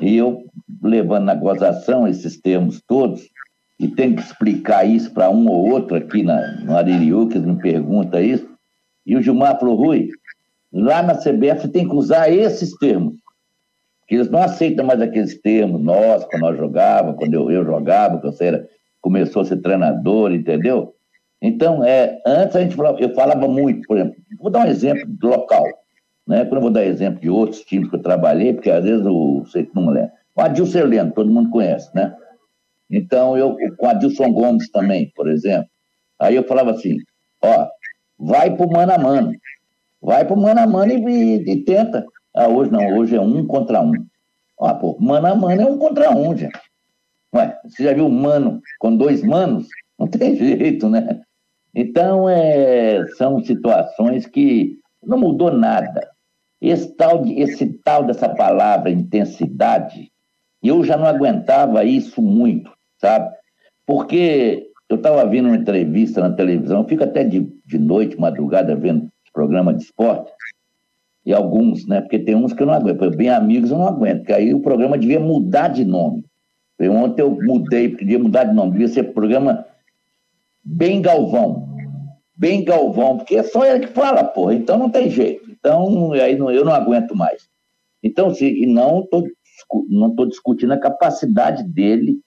[0.00, 0.44] e eu
[0.82, 3.28] levando na gozação esses termos todos,
[3.80, 7.60] e tenho que explicar isso para um ou outro aqui na, no Aririu, que me
[7.60, 8.48] pergunta isso.
[9.06, 10.08] E o Gilmar falou, Rui,
[10.72, 13.14] lá na CBF tem que usar esses termos.
[14.06, 18.18] Que eles não aceitam mais aqueles termos, nós, quando nós jogávamos, quando eu, eu jogava,
[18.18, 18.68] quando você era,
[19.00, 20.94] começou a ser treinador, entendeu?
[21.40, 25.08] Então, é, antes a gente falava, eu falava muito, por exemplo, vou dar um exemplo
[25.22, 25.64] local,
[26.26, 26.44] né?
[26.44, 29.44] Quando eu vou dar exemplo de outros times que eu trabalhei, porque às vezes o
[29.46, 30.10] sei não lembro.
[30.34, 32.14] O Adilson Heleno, todo mundo conhece, né?
[32.90, 35.68] Então, eu com o Adilson Gomes também, por exemplo.
[36.18, 36.96] Aí eu falava assim,
[37.42, 37.68] ó,
[38.18, 39.32] vai pro mano a mano.
[40.00, 42.04] Vai pro mano a mano e, e tenta.
[42.34, 43.92] Ah, hoje não, hoje é um contra um.
[44.60, 46.58] Ah, pô, mano a mano é um contra um, gente.
[47.34, 49.68] Ué, você já viu mano com dois manos?
[49.98, 51.20] Não tem jeito, né?
[51.74, 56.08] Então, é, são situações que não mudou nada.
[56.60, 60.10] Esse tal, de, esse tal dessa palavra intensidade,
[60.62, 63.32] eu já não aguentava isso muito, sabe?
[63.86, 69.08] Porque eu estava vendo uma entrevista na televisão, fico até de, de noite, madrugada, vendo
[69.32, 70.32] programa de esporte,
[71.24, 72.00] e alguns, né?
[72.00, 73.16] Porque tem uns que eu não aguento.
[73.16, 76.24] Bem amigos eu não aguento, porque aí o programa devia mudar de nome.
[76.78, 79.66] Eu, ontem eu mudei, devia mudar de nome, devia ser programa
[80.62, 81.76] Bem Galvão.
[82.36, 85.50] Bem Galvão, porque é só ele que fala, porra, então não tem jeito.
[85.50, 87.48] Então, aí não, eu não aguento mais.
[88.02, 89.26] Então, se, não estou
[89.88, 92.20] não tô discutindo a capacidade dele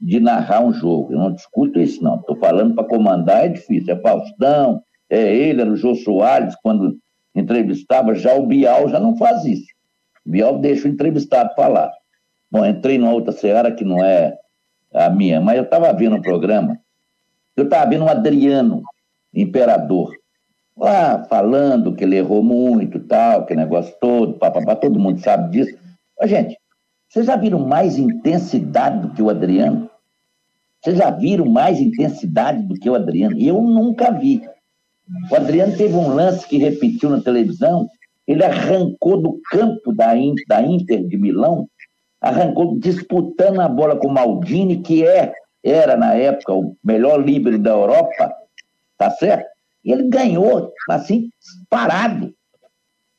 [0.00, 1.12] de narrar um jogo.
[1.12, 2.16] Eu não discuto isso, não.
[2.16, 3.94] Estou falando para comandar é difícil.
[3.94, 6.98] É Faustão, é ele, era o Jô Soares, quando
[7.34, 9.66] entrevistava, já o Bial já não faz isso.
[10.24, 11.92] O Bial deixa o entrevistado falar.
[12.50, 14.36] Bom, entrei numa outra seara que não é
[14.92, 16.78] a minha, mas eu estava vendo um programa,
[17.56, 18.82] eu estava vendo o Adriano,
[19.34, 20.14] imperador,
[20.76, 25.76] lá falando que ele errou muito tal, que negócio todo, papapá, todo mundo sabe disso.
[26.18, 26.56] Mas, gente,
[27.08, 29.90] vocês já viram mais intensidade do que o Adriano?
[30.82, 33.38] Vocês já viram mais intensidade do que o Adriano?
[33.38, 34.42] Eu nunca vi.
[35.30, 37.88] O Adriano teve um lance que repetiu na televisão,
[38.26, 40.12] ele arrancou do campo da,
[40.48, 41.68] da Inter de Milão,
[42.28, 45.32] arrancou disputando a bola com o Maldini, que é,
[45.64, 48.32] era na época o melhor líbero da Europa,
[48.96, 49.46] tá certo?
[49.84, 51.30] E ele ganhou, assim,
[51.70, 52.34] parado.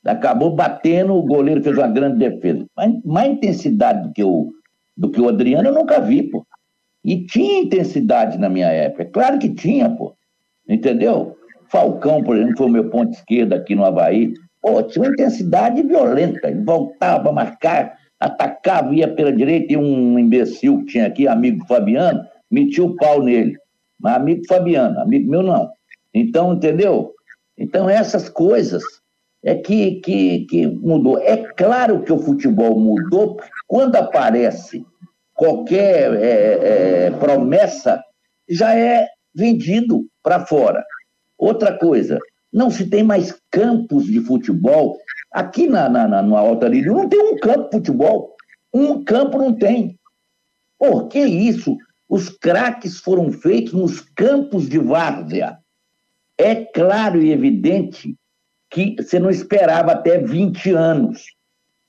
[0.06, 2.66] Acabou batendo, o goleiro fez uma grande defesa.
[3.06, 4.52] Mais intensidade do que o,
[4.96, 6.46] do que o Adriano eu nunca vi, pô.
[7.04, 9.04] E tinha intensidade na minha época.
[9.04, 10.14] É claro que tinha, pô.
[10.68, 11.38] Entendeu?
[11.70, 14.34] Falcão, por exemplo, foi o meu ponto esquerdo aqui no Havaí.
[14.62, 16.50] Pô, tinha uma intensidade violenta.
[16.50, 21.66] Ele voltava a marcar, atacava, ia pela direita, e um imbecil que tinha aqui, amigo
[21.68, 23.58] Fabiano, metia o pau nele.
[24.00, 25.72] Mas amigo Fabiano, amigo meu não.
[26.14, 27.14] Então, entendeu?
[27.58, 28.84] Então, essas coisas
[29.44, 31.20] é que, que, que mudou.
[31.20, 34.86] É claro que o futebol mudou, porque quando aparece
[35.34, 38.04] qualquer é, é, promessa,
[38.50, 40.84] já é vendido para fora.
[41.38, 42.20] Outra coisa,
[42.52, 44.98] não se tem mais campos de futebol.
[45.32, 48.36] Aqui na, na, na, no Alta Lírio não tem um campo de futebol.
[48.74, 49.98] Um campo não tem.
[50.78, 51.78] Por que isso?
[52.08, 55.58] Os craques foram feitos nos campos de várzea.
[56.38, 58.16] É claro e evidente
[58.70, 61.24] que você não esperava até 20 anos.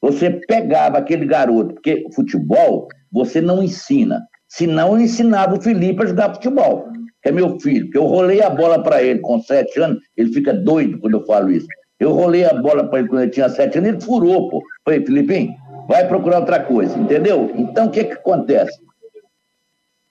[0.00, 4.26] Você pegava aquele garoto, porque futebol você não ensina.
[4.48, 6.88] Se não, ensinava o Felipe a jogar futebol,
[7.22, 7.86] que é meu filho.
[7.86, 11.26] Porque eu rolei a bola para ele com 7 anos, ele fica doido quando eu
[11.26, 11.66] falo isso.
[11.98, 14.62] Eu rolei a bola para ele quando ele tinha 7 anos, ele furou, pô.
[14.84, 15.54] Falei, Filipinho,
[15.88, 17.50] vai procurar outra coisa, entendeu?
[17.56, 18.78] Então, o que que acontece?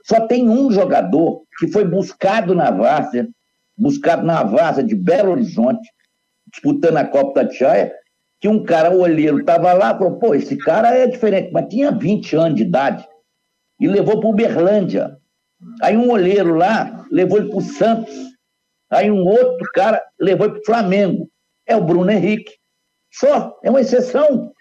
[0.04, 3.28] Só tem um jogador que foi buscado na Várzea,
[3.78, 5.90] buscado na Várzea de Belo Horizonte,
[6.52, 7.94] disputando a Copa da Tchaia,
[8.40, 11.92] que um cara, o olheiro, estava lá falou, pô, esse cara é diferente, mas tinha
[11.92, 13.08] 20 anos de idade,
[13.80, 15.18] e levou para Uberlândia.
[15.82, 18.16] Aí um olheiro lá levou ele para o Santos,
[18.90, 21.30] aí um outro cara levou ele para o Flamengo.
[21.68, 22.54] É o Bruno Henrique.
[23.12, 24.52] Só, é uma exceção.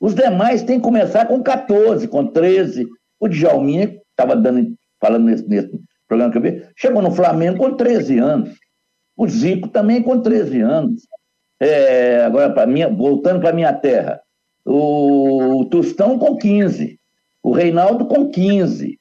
[0.00, 2.86] Os demais têm que começar com 14, com 13.
[3.20, 4.40] O Djalminha, estava
[5.00, 5.70] falando nesse, nesse
[6.08, 8.58] programa que eu vi, chegou no Flamengo com 13 anos.
[9.16, 11.06] O Zico também com 13 anos.
[11.60, 14.20] É, agora, pra minha, voltando para minha terra,
[14.64, 16.98] o Tostão com 15,
[17.42, 18.98] o Reinaldo com 15,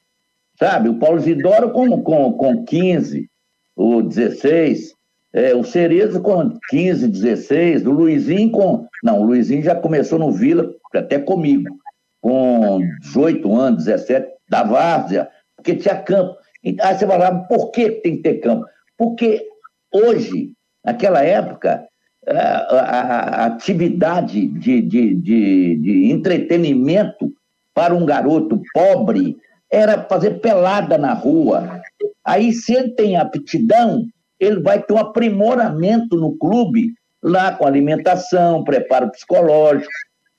[0.59, 0.89] sabe?
[0.89, 3.29] O Paulo Zidoro com, com, com 15,
[3.75, 4.93] o 16,
[5.33, 8.87] é, o Cerezo com 15, 16, o Luizinho com.
[9.03, 11.75] Não, o Luizinho já começou no Vila, até comigo,
[12.21, 16.37] com 18 anos, 17, da Várzea, porque tinha campo.
[16.63, 18.65] Aí você fala, por que tem que ter campo?
[18.97, 19.45] Porque
[19.91, 20.51] hoje,
[20.85, 21.83] naquela época,
[22.27, 27.33] é, a, atividade de, de, de, de entretenimento
[27.73, 29.35] para um garoto pobre
[29.69, 31.81] era fazer pelada na rua.
[32.23, 34.05] Aí, se ele tem aptidão,
[34.43, 39.91] ele vai ter um aprimoramento no clube, lá com alimentação, preparo psicológico,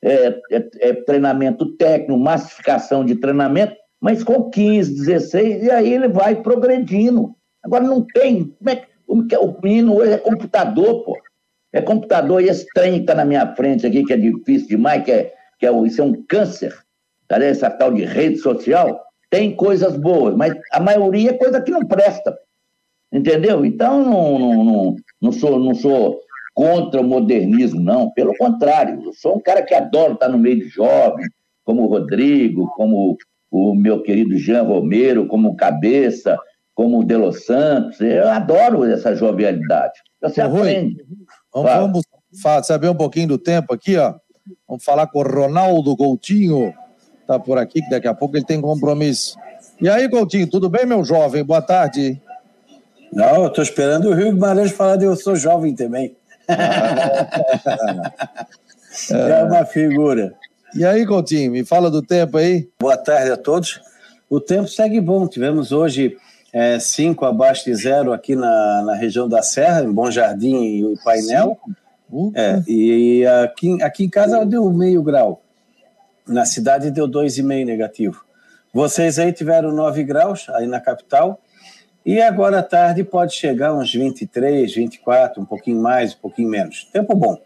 [0.02, 6.09] é, é, é, treinamento técnico, massificação de treinamento, mas com 15, 16, e aí ele
[6.09, 7.34] vai progredindo.
[7.62, 8.55] Agora não tem.
[8.59, 11.16] Como é que, o menino hoje é computador, pô.
[11.72, 15.02] É computador e esse trem que está na minha frente aqui, que é difícil demais,
[15.02, 16.72] que é, que é, isso é um câncer,
[17.26, 21.72] tá essa tal de rede social, tem coisas boas, mas a maioria é coisa que
[21.72, 22.38] não presta.
[23.15, 23.65] Entendeu?
[23.65, 26.19] Então, não, não, não, não, sou, não sou
[26.53, 28.11] contra o modernismo, não.
[28.11, 31.29] Pelo contrário, eu sou um cara que adora estar no meio de jovens,
[31.65, 33.17] como o Rodrigo, como
[33.53, 36.37] o meu querido Jean Romero, como o Cabeça,
[36.75, 38.01] como o Delo Santos.
[38.01, 39.95] Eu adoro essa jovialidade.
[40.21, 40.97] Você Ô, aprende.
[41.55, 42.03] Rui, vamos,
[42.43, 44.12] vamos saber um pouquinho do tempo aqui, ó.
[44.67, 46.75] Vamos falar com o Ronaldo Coutinho.
[47.29, 49.39] Tá por aqui, que daqui a pouco ele tem compromisso.
[49.81, 51.45] E aí, Coutinho, tudo bem, meu jovem?
[51.45, 52.21] Boa tarde.
[53.15, 56.17] Não, eu estou esperando o Rio Guimarães falar de eu sou jovem também.
[59.09, 60.35] é uma figura.
[60.75, 62.69] E aí, Coutinho, me fala do tempo aí.
[62.79, 63.81] Boa tarde a todos.
[64.29, 65.29] O tempo segue bom.
[65.29, 66.17] Tivemos hoje
[66.81, 70.97] 5 é, abaixo de zero aqui na, na região da Serra, em Bom Jardim e
[71.05, 71.57] Painel.
[72.35, 75.41] É, e aqui, aqui em casa deu meio grau.
[76.27, 78.25] Na cidade deu 2,5 negativo.
[78.73, 81.41] Vocês aí tiveram 9 graus, aí na capital.
[82.05, 86.84] E agora à tarde pode chegar uns 23, 24, um pouquinho mais, um pouquinho menos.
[86.92, 87.38] Tempo bom.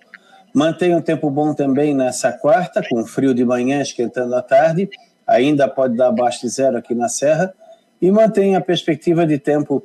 [0.53, 4.91] Mantém um tempo bom também nessa quarta, com frio de manhã, esquentando à tarde.
[5.25, 7.55] Ainda pode dar abaixo de zero aqui na Serra.
[8.03, 9.85] E mantém a perspectiva de tempo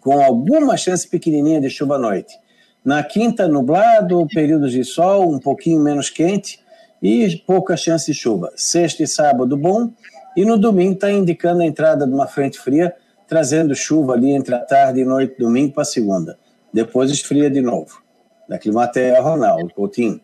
[0.00, 2.36] com alguma chance pequenininha de chuva à noite.
[2.84, 6.58] Na quinta, nublado, períodos de sol, um pouquinho menos quente
[7.00, 8.52] e pouca chance de chuva.
[8.56, 9.92] Sexta e sábado, bom.
[10.36, 12.94] E no domingo está indicando a entrada de uma frente fria
[13.30, 16.36] trazendo chuva ali entre a tarde e noite, domingo para segunda.
[16.74, 18.02] Depois esfria de novo.
[18.48, 20.20] Da Climatea, Ronaldo Coutinho.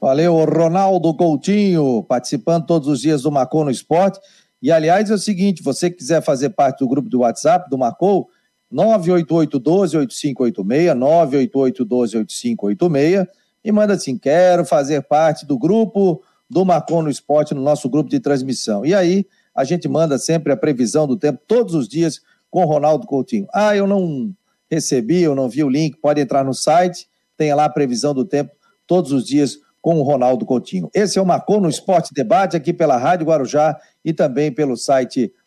[0.00, 4.18] Valeu, Ronaldo Coutinho, participando todos os dias do Marcou no Esporte.
[4.62, 8.30] E, aliás, é o seguinte, você quiser fazer parte do grupo do WhatsApp do Marcou,
[8.72, 10.94] 988-12-8586,
[11.44, 13.28] 988-12-8586,
[13.62, 18.08] e manda assim, quero fazer parte do grupo do Marcou no Esporte, no nosso grupo
[18.08, 18.86] de transmissão.
[18.86, 23.06] E aí, a gente manda sempre a previsão do tempo, todos os dias, com Ronaldo
[23.06, 23.46] Coutinho.
[23.54, 24.34] Ah, eu não
[24.70, 28.24] recebi, eu não vi o link, pode entrar no site, tem lá a previsão do
[28.24, 28.52] tempo
[28.86, 30.90] todos os dias com o Ronaldo Coutinho.
[30.94, 35.32] Esse é o Marcou no Esporte Debate aqui pela Rádio Guarujá e também pelo site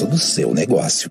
[0.00, 1.10] sucesso do seu negócio.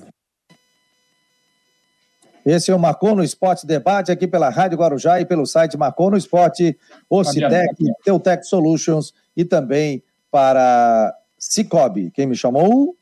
[2.45, 6.09] Esse é o Marcou no Esporte Debate aqui pela Rádio Guarujá e pelo site Marcou
[6.11, 6.77] no Esporte,
[7.09, 12.11] Ocitec, Teutec Solutions e também para Cicobi.
[12.11, 12.95] Quem me chamou?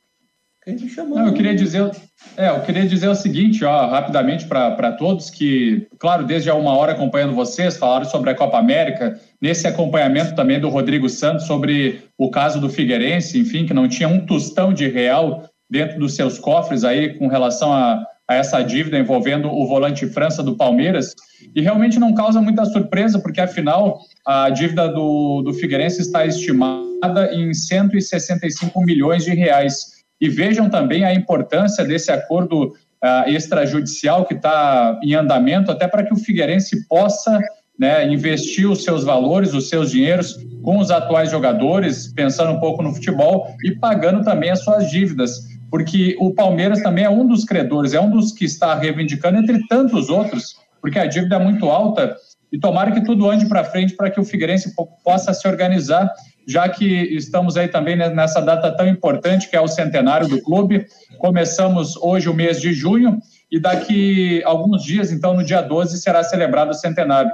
[1.19, 1.89] Não, eu queria dizer,
[2.37, 6.75] é, eu queria dizer o seguinte, ó, rapidamente para todos que, claro, desde há uma
[6.75, 12.03] hora acompanhando vocês, falaram sobre a Copa América, nesse acompanhamento também do Rodrigo Santos sobre
[12.17, 16.37] o caso do Figueirense, enfim, que não tinha um tostão de real dentro dos seus
[16.37, 21.15] cofres aí com relação a, a essa dívida envolvendo o volante França do Palmeiras,
[21.55, 27.33] e realmente não causa muita surpresa, porque afinal a dívida do, do Figueirense está estimada
[27.33, 29.99] em 165 milhões de reais.
[30.21, 36.03] E vejam também a importância desse acordo uh, extrajudicial que está em andamento, até para
[36.03, 37.39] que o Figueirense possa
[37.79, 42.83] né, investir os seus valores, os seus dinheiros com os atuais jogadores, pensando um pouco
[42.83, 45.48] no futebol e pagando também as suas dívidas.
[45.69, 49.65] Porque o Palmeiras também é um dos credores, é um dos que está reivindicando, entre
[49.67, 52.15] tantos outros, porque a dívida é muito alta.
[52.51, 56.11] E tomara que tudo ande para frente para que o Figueirense possa se organizar
[56.49, 60.87] já que estamos aí também nessa data tão importante que é o centenário do clube.
[61.19, 63.19] Começamos hoje o mês de junho
[63.51, 67.31] e daqui alguns dias, então no dia 12, será celebrado o centenário.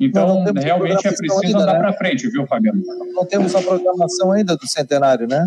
[0.00, 1.78] Então, realmente é preciso andar né?
[1.78, 2.82] para frente, viu, Fabiano?
[3.14, 5.46] Não temos a programação ainda do centenário, né?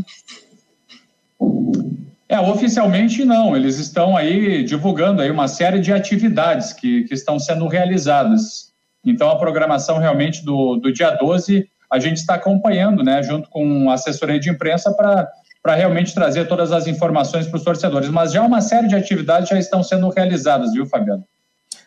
[2.30, 3.56] É, oficialmente não.
[3.56, 8.72] Eles estão aí divulgando aí uma série de atividades que, que estão sendo realizadas.
[9.04, 13.90] Então, a programação realmente do, do dia 12 a gente está acompanhando, né, junto com
[13.90, 18.10] a assessoria de imprensa, para realmente trazer todas as informações para os torcedores.
[18.10, 21.24] Mas já uma série de atividades já estão sendo realizadas, viu, Fabiano?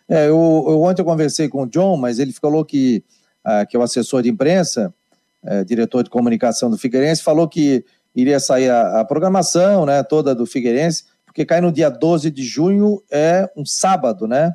[0.08, 3.04] É, eu, eu ontem eu conversei com o John, mas ele falou que,
[3.44, 4.92] ah, que é o assessor de imprensa,
[5.44, 7.84] é, diretor de comunicação do Figueirense, falou que
[8.14, 12.44] iria sair a, a, programação né, toda do Figueirense, porque cai no dia 12 de
[12.44, 14.54] junho, é um sábado, né?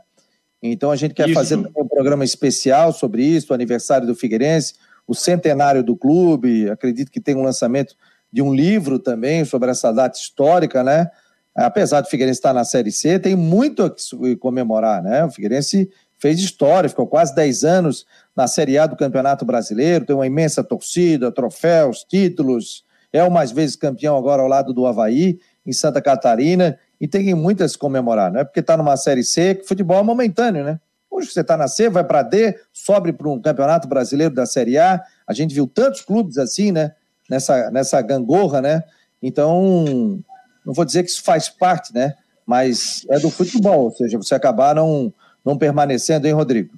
[0.62, 1.34] Então a gente quer isso.
[1.34, 4.76] fazer um programa especial sobre isso, o aniversário do Figueirense,
[5.08, 7.96] o centenário do clube, acredito que tem um lançamento
[8.32, 11.10] de um livro também sobre essa data histórica, né?
[11.56, 13.92] Apesar do Figueirense estar na Série C, tem muito a
[14.40, 15.26] comemorar, né?
[15.26, 15.90] O Figueirense
[16.20, 18.06] fez história, ficou quase 10 anos
[18.36, 23.52] na Série A do Campeonato Brasileiro, tem uma imensa torcida, troféus, títulos, é o mais
[23.52, 28.32] vezes campeão agora ao lado do Havaí, em Santa Catarina, e tem muitas a comemorar,
[28.32, 30.80] não é porque está numa Série C, que futebol é momentâneo, né?
[31.10, 34.78] Hoje você está na C, vai para D, sobe para um campeonato brasileiro da Série
[34.78, 35.02] A.
[35.26, 36.94] A gente viu tantos clubes assim, né?
[37.30, 38.84] Nessa, nessa gangorra, né?
[39.22, 40.22] Então,
[40.66, 42.14] não vou dizer que isso faz parte, né?
[42.46, 45.12] Mas é do futebol, ou seja, você acabar não,
[45.44, 46.74] não permanecendo, hein, Rodrigo?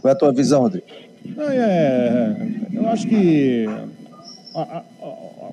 [0.00, 0.86] Qual é a tua visão, Rodrigo?
[1.38, 2.34] É,
[2.72, 3.66] eu acho que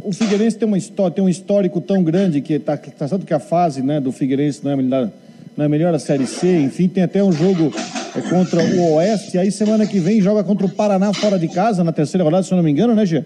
[0.03, 3.33] o Figueirense tem, uma história, tem um histórico tão grande que está tá certo que
[3.33, 5.11] a fase né, do Figueirense não é melhor
[5.55, 7.73] não é melhor a Série C, enfim, tem até um jogo
[8.15, 11.83] é, contra o Oeste, aí semana que vem joga contra o Paraná fora de casa,
[11.83, 13.25] na terceira rodada, se eu não me engano, né, Gê?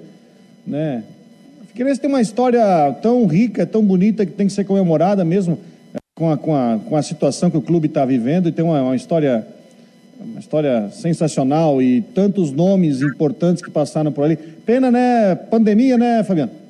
[0.65, 1.03] Né?
[1.67, 2.61] Figueirense tem uma história
[3.01, 5.59] tão rica, tão bonita, que tem que ser comemorada mesmo
[5.93, 8.63] é, com a, com a, com a situação que o clube está vivendo, e tem
[8.63, 9.45] uma, uma história
[10.24, 14.38] uma história sensacional e tantos nomes importantes que passaram por ali.
[14.38, 15.34] Pena, né?
[15.34, 16.61] Pandemia, né, Fabiano?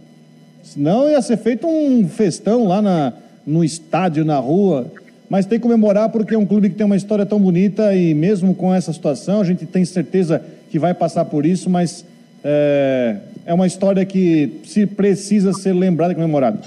[0.73, 3.13] Senão ia ser feito um festão lá na,
[3.45, 4.91] no estádio, na rua
[5.31, 8.13] mas tem que comemorar porque é um clube que tem uma história tão bonita e
[8.13, 12.03] mesmo com essa situação a gente tem certeza que vai passar por isso, mas
[12.43, 13.15] é,
[13.45, 16.59] é uma história que se precisa ser lembrada e comemorada.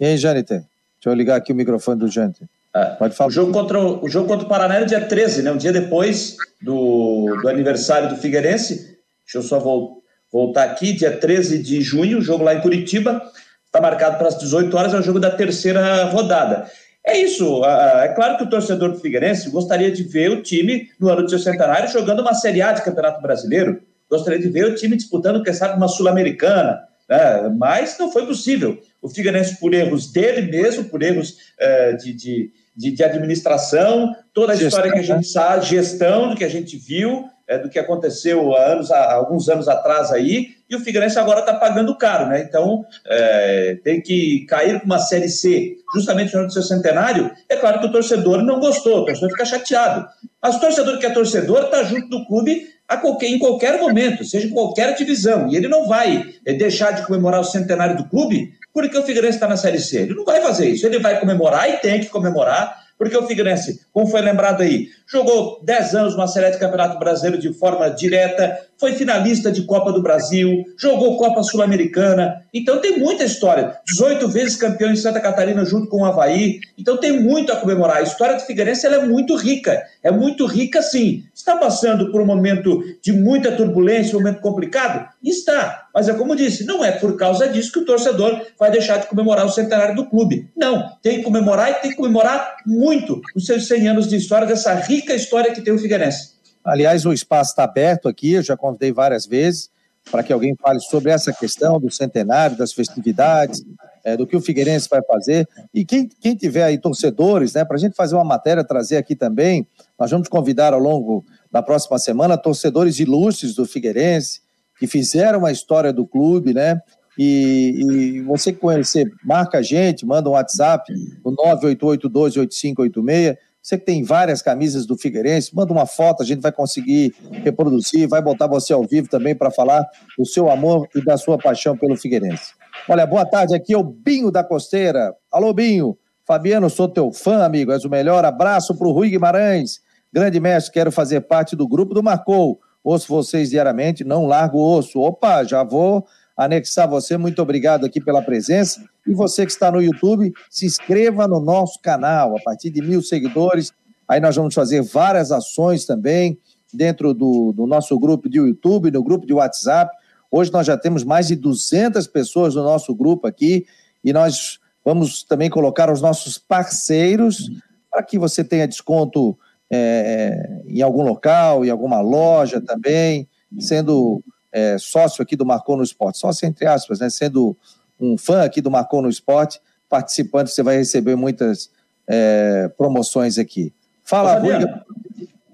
[0.00, 0.64] E aí, Jâniter?
[0.96, 2.48] Deixa eu ligar aqui o microfone do Jâniter.
[2.74, 3.28] É, Pode falar.
[3.28, 5.52] O jogo, contra o, o jogo contra o Paraná é dia 13, né?
[5.52, 8.98] um dia depois do, do aniversário do Figueirense.
[9.24, 10.02] Deixa eu só vol,
[10.34, 13.22] voltar aqui, dia 13 de junho, jogo lá em Curitiba.
[13.66, 16.68] Está marcado para as 18 horas, é o jogo da terceira rodada.
[17.06, 17.64] É isso.
[17.64, 21.30] É claro que o torcedor do Figueirense gostaria de ver o time no ano do
[21.30, 23.80] seu centenário jogando uma Série A de Campeonato Brasileiro.
[24.10, 26.82] Gostaria de ver o time disputando, quem sabe, uma Sul-Americana.
[27.08, 27.54] Né?
[27.56, 28.80] Mas não foi possível.
[29.00, 34.56] O Figueirense, por erros dele mesmo, por erros é, de, de, de, administração, toda a
[34.56, 35.32] gestão, história que a gente né?
[35.32, 39.48] sabe, gestão do que a gente viu, é, do que aconteceu há, anos, há alguns
[39.48, 42.40] anos atrás aí, e o Figueirense agora está pagando caro, né?
[42.40, 47.30] Então é, tem que cair com uma Série C justamente no ano do seu centenário.
[47.48, 50.06] É claro que o torcedor não gostou, o torcedor fica chateado.
[50.42, 54.24] Mas o torcedor que é torcedor está junto do clube a qualquer, em qualquer momento,
[54.24, 55.48] seja em qualquer divisão.
[55.48, 59.36] E ele não vai é, deixar de comemorar o centenário do clube porque o Figueirense
[59.36, 60.00] está na Série C.
[60.00, 60.84] Ele não vai fazer isso.
[60.84, 65.60] Ele vai comemorar e tem que comemorar porque o Figueirense, como foi lembrado aí, jogou
[65.64, 70.02] 10 anos uma série de campeonato brasileiro de forma direta, foi finalista de Copa do
[70.02, 72.44] Brasil, jogou Copa Sul-Americana.
[72.52, 73.78] Então tem muita história.
[73.86, 76.60] 18 vezes campeão em Santa Catarina junto com o Havaí.
[76.76, 77.96] Então tem muito a comemorar.
[77.96, 79.82] A história do Figueirense é muito rica.
[80.02, 81.24] É muito rica, sim.
[81.34, 85.08] Está passando por um momento de muita turbulência, um momento complicado?
[85.24, 85.88] Está.
[85.94, 89.06] Mas é como disse, não é por causa disso que o torcedor vai deixar de
[89.06, 90.50] comemorar o centenário do clube.
[90.54, 90.90] Não.
[91.02, 94.74] Tem que comemorar e tem que comemorar muito os seus 100 anos de história, dessa
[94.74, 96.33] rica história que tem o Figueirense.
[96.64, 99.70] Aliás, o espaço está aberto aqui, eu já convidei várias vezes
[100.10, 103.64] para que alguém fale sobre essa questão do centenário, das festividades,
[104.04, 105.48] é, do que o Figueirense vai fazer.
[105.72, 109.16] E quem, quem tiver aí torcedores, né, para a gente fazer uma matéria, trazer aqui
[109.16, 109.66] também,
[109.98, 114.42] nós vamos convidar ao longo da próxima semana torcedores ilustres do Figueirense,
[114.78, 116.80] que fizeram a história do clube, né?
[117.16, 120.92] E, e você conhecer, marca a gente, manda um WhatsApp
[121.24, 126.52] no 988128586 você que tem várias camisas do Figueirense, manda uma foto, a gente vai
[126.52, 129.88] conseguir reproduzir, vai botar você ao vivo também para falar
[130.18, 132.52] do seu amor e da sua paixão pelo Figueirense.
[132.86, 135.14] Olha, boa tarde, aqui é o Binho da Costeira.
[135.32, 135.96] Alô, Binho.
[136.26, 138.22] Fabiano, sou teu fã, amigo, és o melhor.
[138.26, 139.80] Abraço para o Rui Guimarães.
[140.12, 142.60] Grande mestre, quero fazer parte do grupo do Marcou.
[142.82, 145.00] Ouço vocês diariamente, não largo o osso.
[145.00, 146.06] Opa, já vou
[146.36, 147.16] anexar você.
[147.16, 148.84] Muito obrigado aqui pela presença.
[149.06, 152.36] E você que está no YouTube, se inscreva no nosso canal.
[152.36, 153.72] A partir de mil seguidores,
[154.08, 156.38] aí nós vamos fazer várias ações também
[156.72, 159.94] dentro do, do nosso grupo de YouTube, no grupo de WhatsApp.
[160.30, 163.66] Hoje nós já temos mais de 200 pessoas no nosso grupo aqui
[164.02, 167.50] e nós vamos também colocar os nossos parceiros
[167.90, 169.38] para que você tenha desconto
[169.70, 173.28] é, em algum local, em alguma loja também,
[173.58, 177.08] sendo é, sócio aqui do Marcou no Esporte, sócio entre aspas, né?
[177.08, 177.56] Sendo
[178.00, 181.70] um fã aqui do Marcou no Esporte, participante, você vai receber muitas
[182.06, 183.72] é, promoções aqui.
[184.02, 184.52] Fala, Rui.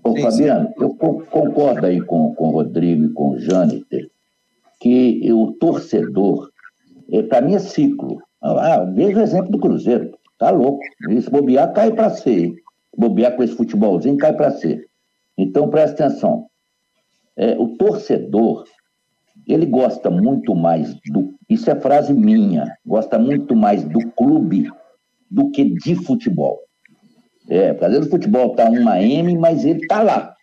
[0.02, 4.10] Ô, Fabiano, eu concordo aí com, com o Rodrigo e com o Jâniter,
[4.80, 6.50] que o torcedor,
[7.12, 8.22] é, para mim é ciclo.
[8.42, 10.80] Ah, veja o exemplo do Cruzeiro, tá louco.
[11.20, 12.54] Se bobear, cai para ser.
[12.96, 14.86] Bobear com esse futebolzinho, cai para ser.
[15.36, 16.46] Então, presta atenção.
[17.36, 18.64] É, o torcedor,
[19.46, 21.34] ele gosta muito mais do.
[21.48, 22.72] Isso é frase minha.
[22.86, 24.70] Gosta muito mais do clube
[25.30, 26.60] do que de futebol.
[27.48, 30.34] É, às vezes o futebol tá uma M, mas ele tá lá.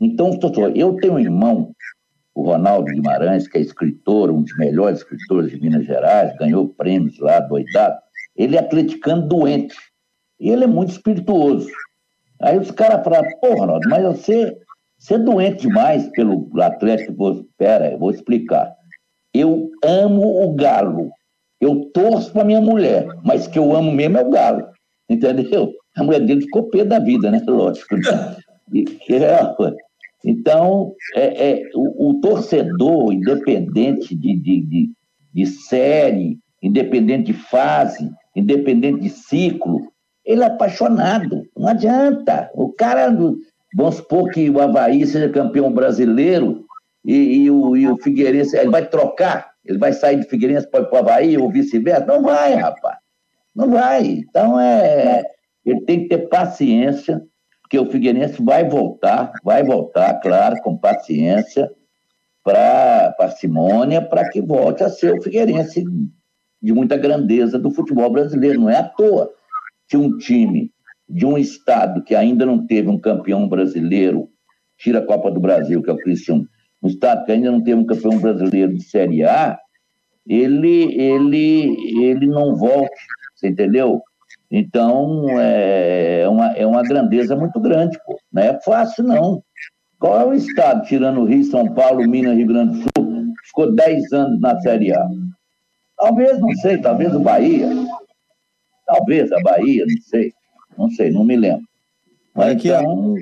[0.00, 0.38] Então,
[0.74, 1.72] eu tenho um irmão,
[2.34, 7.18] o Ronaldo Guimarães, que é escritor, um dos melhores escritores de Minas Gerais, ganhou prêmios
[7.18, 7.98] lá, doidado.
[8.36, 9.76] Ele é atleticano doente.
[10.40, 11.68] E ele é muito espirituoso.
[12.40, 14.56] Aí os caras falam, pô, Ronaldo, mas você
[14.98, 17.46] você é doente demais pelo Atlético.
[17.56, 18.74] Pera, eu vou explicar.
[19.32, 21.10] Eu amo o Galo.
[21.60, 24.66] Eu torço para minha mulher, mas que eu amo mesmo é o Galo.
[25.08, 25.72] Entendeu?
[25.96, 27.42] A mulher dele ficou pé da vida, né?
[27.46, 27.96] Lógico.
[27.96, 29.74] É,
[30.24, 34.90] então, é, é o, o, torcedor, independente de, de, de,
[35.32, 39.90] de série, independente de fase, independente de ciclo,
[40.24, 41.44] ele é apaixonado.
[41.56, 42.50] Não adianta.
[42.54, 43.10] O cara
[43.74, 46.64] Vamos supor que o Havaí seja campeão brasileiro
[47.04, 49.52] e, e, o, e o Figueirense, ele vai trocar?
[49.64, 52.06] Ele vai sair do Figueirense para o Havaí ou vice-versa?
[52.06, 52.98] Não vai, rapaz.
[53.54, 54.04] Não vai.
[54.04, 55.22] Então, é,
[55.64, 57.20] ele tem que ter paciência,
[57.62, 61.70] porque o Figueirense vai voltar, vai voltar, claro, com paciência,
[62.42, 65.84] para parcimônia, para que volte a ser o Figueirense
[66.62, 68.60] de muita grandeza do futebol brasileiro.
[68.60, 69.30] Não é à toa
[69.86, 70.72] que um time
[71.08, 74.28] de um estado que ainda não teve um campeão brasileiro,
[74.76, 76.46] tira a Copa do Brasil, que é o Cristiano,
[76.82, 79.58] um estado que ainda não teve um campeão brasileiro de Série A,
[80.26, 83.00] ele, ele, ele não volte,
[83.34, 84.02] você entendeu?
[84.50, 88.18] Então, é, é uma, é uma grandeza muito grande, pô.
[88.32, 89.42] Não é fácil, não.
[89.98, 94.12] Qual é o estado, tirando Rio, São Paulo, Minas, Rio Grande do Sul, ficou 10
[94.12, 95.06] anos na Série A?
[95.96, 97.68] Talvez, não sei, talvez o Bahia.
[98.86, 100.32] Talvez a Bahia, não sei.
[100.78, 101.66] Não sei, não me lembro.
[102.34, 103.14] Mas aqui, então...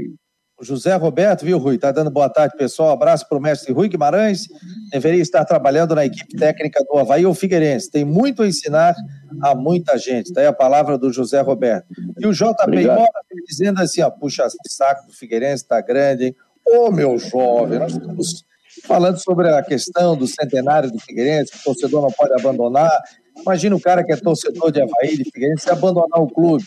[0.59, 1.77] o José Roberto, viu, Rui?
[1.77, 2.91] Está dando boa tarde, pessoal.
[2.91, 4.47] Abraço para o mestre Rui Guimarães.
[4.93, 7.91] Deveria estar trabalhando na equipe técnica do Havaí ou Figueirense.
[7.91, 8.95] Tem muito a ensinar
[9.43, 10.33] a muita gente.
[10.33, 11.87] Daí a palavra do José Roberto.
[12.21, 13.11] E o JP Mora
[13.49, 16.37] dizendo assim: ó, puxa, saco do Figueirense está grande, hein?
[16.67, 18.45] Ô, meu jovem, nós estamos
[18.85, 22.91] falando sobre a questão do centenário do Figueirense, que o torcedor não pode abandonar.
[23.41, 26.65] Imagina o cara que é torcedor de Havaí, de Figueirense, abandonar o clube.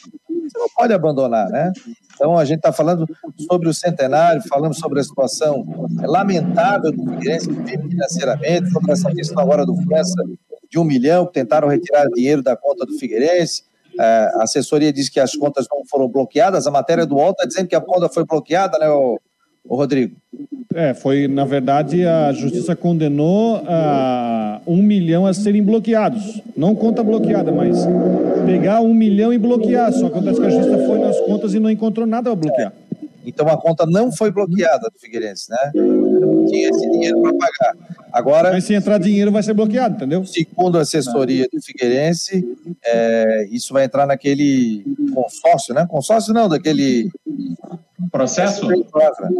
[0.50, 1.72] Você não pode abandonar, né?
[2.16, 3.06] Então, a gente está falando
[3.48, 5.66] sobre o centenário, falando sobre a situação
[6.02, 10.24] lamentável do Figueirense, que vive financeiramente, sobre essa questão agora do França
[10.70, 13.64] de um milhão, que tentaram retirar dinheiro da conta do Figueirense.
[14.00, 16.68] É, a assessoria diz que as contas não foram bloqueadas.
[16.68, 19.20] A matéria do UOL está dizendo que a conta foi bloqueada, né, o,
[19.64, 20.16] o Rodrigo?
[20.74, 26.42] É, foi, na verdade, a justiça condenou a um milhão a serem bloqueados.
[26.56, 27.88] Não conta bloqueada, mas
[28.46, 29.92] pegar um milhão e bloquear.
[29.92, 32.74] Só acontece que a justiça foi nas contas e não encontrou nada para bloquear.
[33.26, 35.72] Então a conta não foi bloqueada do Figueirense, né?
[36.48, 37.76] Tinha esse dinheiro para pagar.
[38.12, 38.52] Agora.
[38.52, 40.26] Mas se entrar dinheiro vai ser bloqueado, entendeu?
[40.26, 42.46] Segundo a assessoria do Figueirense,
[42.84, 44.84] é, isso vai entrar naquele
[45.14, 45.86] consórcio, né?
[45.90, 47.10] Consórcio não, daquele.
[48.12, 48.68] Processo?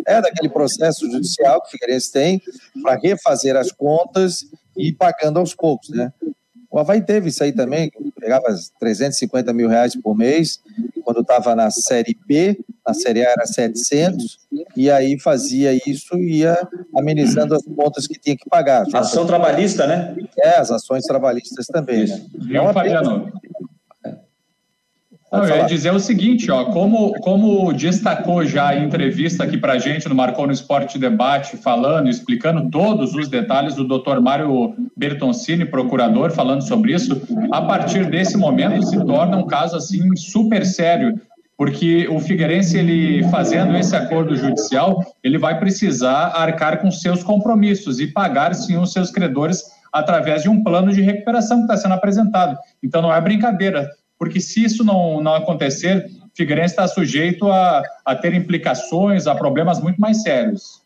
[0.06, 2.42] É, daquele processo judicial que o Figueirense tem
[2.82, 4.46] para refazer as contas
[4.78, 6.12] e ir pagando aos poucos, né?
[6.72, 8.46] O Havaí teve isso aí também, pegava
[8.80, 10.60] 350 mil reais por mês,
[11.04, 14.38] quando estava na Série B, na Série A era 700,
[14.78, 16.56] e aí fazia isso e ia
[16.96, 18.86] amenizando as contas que tinha que pagar.
[18.94, 20.16] Ação trabalhista, né?
[20.38, 22.06] É, as ações trabalhistas também.
[22.06, 22.22] Né?
[22.38, 23.32] Viu, Fabiano?
[25.32, 29.78] Não, eu ia dizer o seguinte, ó, como, como destacou já em entrevista aqui para
[29.78, 34.20] gente no Marcou no Esporte Debate, falando, explicando todos os detalhes do Dr.
[34.20, 37.22] Mário Bertoncini, procurador, falando sobre isso,
[37.52, 41.20] a partir desse momento se torna um caso assim super sério,
[41.56, 48.00] porque o Figueirense, ele fazendo esse acordo judicial, ele vai precisar arcar com seus compromissos
[48.00, 51.94] e pagar sim os seus credores através de um plano de recuperação que está sendo
[51.94, 52.58] apresentado.
[52.82, 58.16] Então não é brincadeira porque se isso não, não acontecer, Figueirense está sujeito a, a
[58.16, 60.82] ter implicações, a problemas muito mais sérios.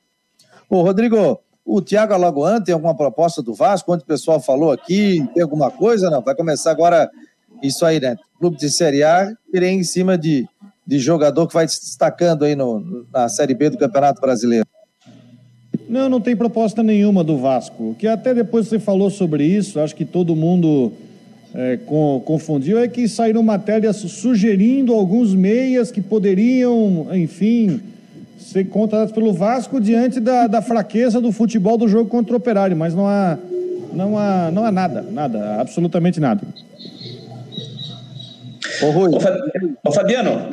[0.69, 3.87] Ô, Rodrigo, o Thiago Alagoan tem alguma proposta do Vasco?
[3.87, 5.27] Quanto o pessoal falou aqui?
[5.33, 6.11] Tem alguma coisa?
[6.11, 7.09] Não, vai começar agora
[7.61, 8.15] isso aí, né?
[8.39, 10.47] Clube de Série A, querer em cima de,
[10.85, 14.67] de jogador que vai se destacando aí no, na Série B do Campeonato Brasileiro.
[15.89, 17.95] Não, não tem proposta nenhuma do Vasco.
[17.97, 20.91] Que até depois você falou sobre isso, acho que todo mundo
[21.55, 27.79] é, com, confundiu é que saíram matérias sugerindo alguns meias que poderiam, enfim,
[28.39, 32.75] ser contratados pelo Vasco diante da, da fraqueza do futebol do jogo contra o Operário,
[32.75, 33.37] mas não há,
[33.93, 36.41] não há, não há nada, nada, absolutamente nada.
[38.81, 39.11] Ô, Rui.
[39.85, 40.49] Ô, Fabiano,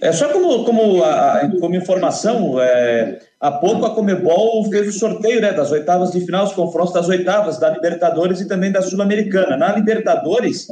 [0.00, 5.40] é só como, como, a, como informação, é, há pouco a Comebol fez o sorteio
[5.40, 9.56] né, das oitavas de final, os confrontos das oitavas da Libertadores e também da Sul-Americana.
[9.56, 10.68] Na Libertadores,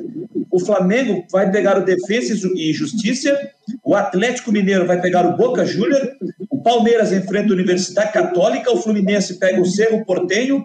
[0.48, 3.36] o Flamengo vai pegar o Defesa e Justiça,
[3.84, 6.16] o Atlético Mineiro vai pegar o Boca Júnior,
[6.48, 10.64] o Palmeiras enfrenta a Universidade Católica, o Fluminense pega o Cerro Portenho,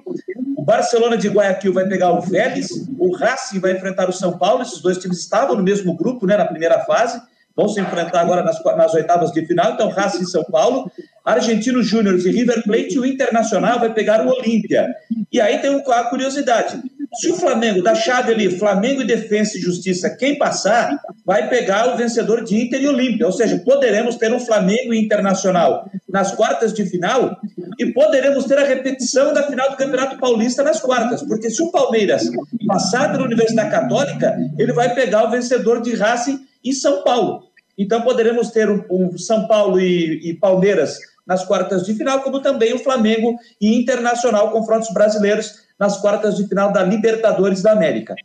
[0.56, 4.62] o Barcelona de Guayaquil vai pegar o Vélez, o Racing vai enfrentar o São Paulo,
[4.62, 7.20] esses dois times estavam no mesmo grupo né, na primeira fase,
[7.56, 10.92] vão se enfrentar agora nas, nas oitavas de final, então Racing São Paulo,
[11.24, 14.88] Argentino Júnior e River Plate, o Internacional vai pegar o Olímpia.
[15.32, 16.82] E aí tem a curiosidade,
[17.16, 21.94] se o Flamengo, da chave ali, Flamengo e Defensa e Justiça, quem passar, vai pegar
[21.94, 23.26] o vencedor de Inter e Olímpia.
[23.26, 27.38] Ou seja, poderemos ter um Flamengo e Internacional nas quartas de final
[27.80, 31.24] e poderemos ter a repetição da final do Campeonato Paulista nas quartas.
[31.24, 32.30] Porque se o Palmeiras
[32.68, 37.44] passar pela Universidade Católica, ele vai pegar o vencedor de Racing e São Paulo.
[37.78, 42.42] Então poderemos ter um, um São Paulo e, e Palmeiras nas quartas de final, como
[42.42, 48.16] também o Flamengo e Internacional, confrontos brasileiros nas quartas de final da Libertadores da América.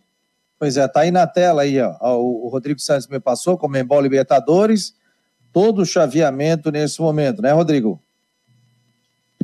[0.58, 2.18] Pois é, tá aí na tela aí, ó.
[2.18, 4.94] O Rodrigo Santos me passou, com o Libertadores,
[5.52, 8.00] todo o chaveamento nesse momento, né, Rodrigo?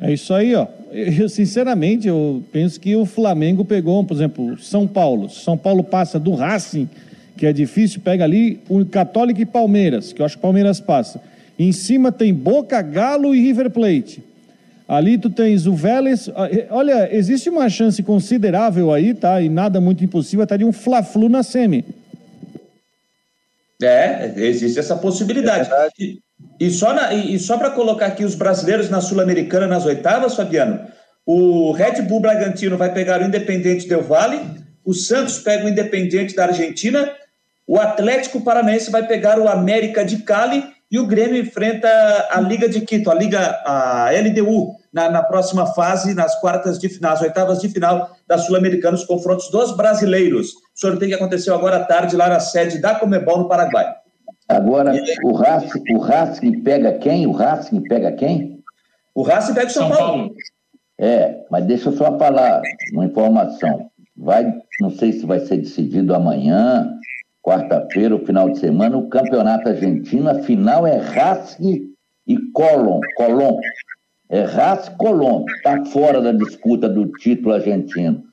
[0.00, 0.66] É isso aí, ó.
[0.92, 5.30] Eu, sinceramente, eu penso que o Flamengo pegou, por exemplo, São Paulo.
[5.30, 6.88] São Paulo passa do Racing,
[7.36, 11.20] que é difícil, pega ali o Católico e Palmeiras, que eu acho que Palmeiras passa.
[11.58, 14.22] Em cima tem Boca, Galo e River Plate.
[14.88, 16.28] Ali tu tens o Vélez.
[16.28, 19.40] Ah, olha, existe uma chance considerável aí, tá?
[19.40, 21.84] E nada muito impossível, até de um Fla-Flu na semi.
[23.82, 25.68] É, existe essa possibilidade.
[25.72, 26.20] É e,
[26.60, 30.80] e, só, na, e, só para colocar aqui os brasileiros na Sul-Americana nas oitavas, Fabiano,
[31.26, 34.40] o Red Bull Bragantino vai pegar o Independente Del Vale,
[34.84, 37.10] o Santos pega o Independente da Argentina,
[37.66, 41.88] o Atlético Paranaense vai pegar o América de Cali e o Grêmio enfrenta
[42.30, 46.88] a Liga de Quito, a Liga a LDU, na, na próxima fase, nas quartas de
[46.88, 50.50] final, nas oitavas de final da Sul-Americana, os confrontos dos brasileiros.
[50.50, 53.94] O sorteio que aconteceu agora à tarde lá na sede da Comebol, no Paraguai.
[54.48, 54.94] Agora,
[55.24, 57.26] o Racing, o Racing pega quem?
[57.26, 58.62] O Racing pega quem?
[59.12, 60.18] O Racing pega o São, São Paulo.
[60.18, 60.34] Paulo.
[60.98, 62.62] É, mas deixa eu só falar
[62.92, 63.90] uma informação.
[64.16, 66.96] Vai, não sei se vai ser decidido amanhã,
[67.46, 71.92] quarta-feira, o final de semana, o Campeonato Argentino, a final é Racing
[72.26, 73.60] e Colón, Colón.
[74.28, 78.24] É Racing Colón, está fora da disputa do título argentino.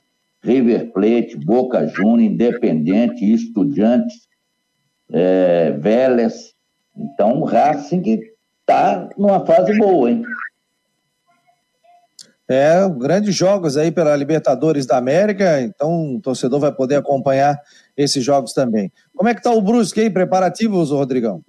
[0.42, 4.26] River Plate, Boca Juniors, Independente, Estudiantes,
[5.12, 6.52] é, Vélez.
[6.96, 8.02] Então, o Racing
[8.60, 10.24] está numa fase boa, hein?
[12.48, 17.58] É, grandes jogos aí pela Libertadores da América, então o torcedor vai poder acompanhar
[17.96, 18.90] esses jogos também.
[19.14, 21.40] Como é que está o Brusque aí, preparativos, Rodrigão?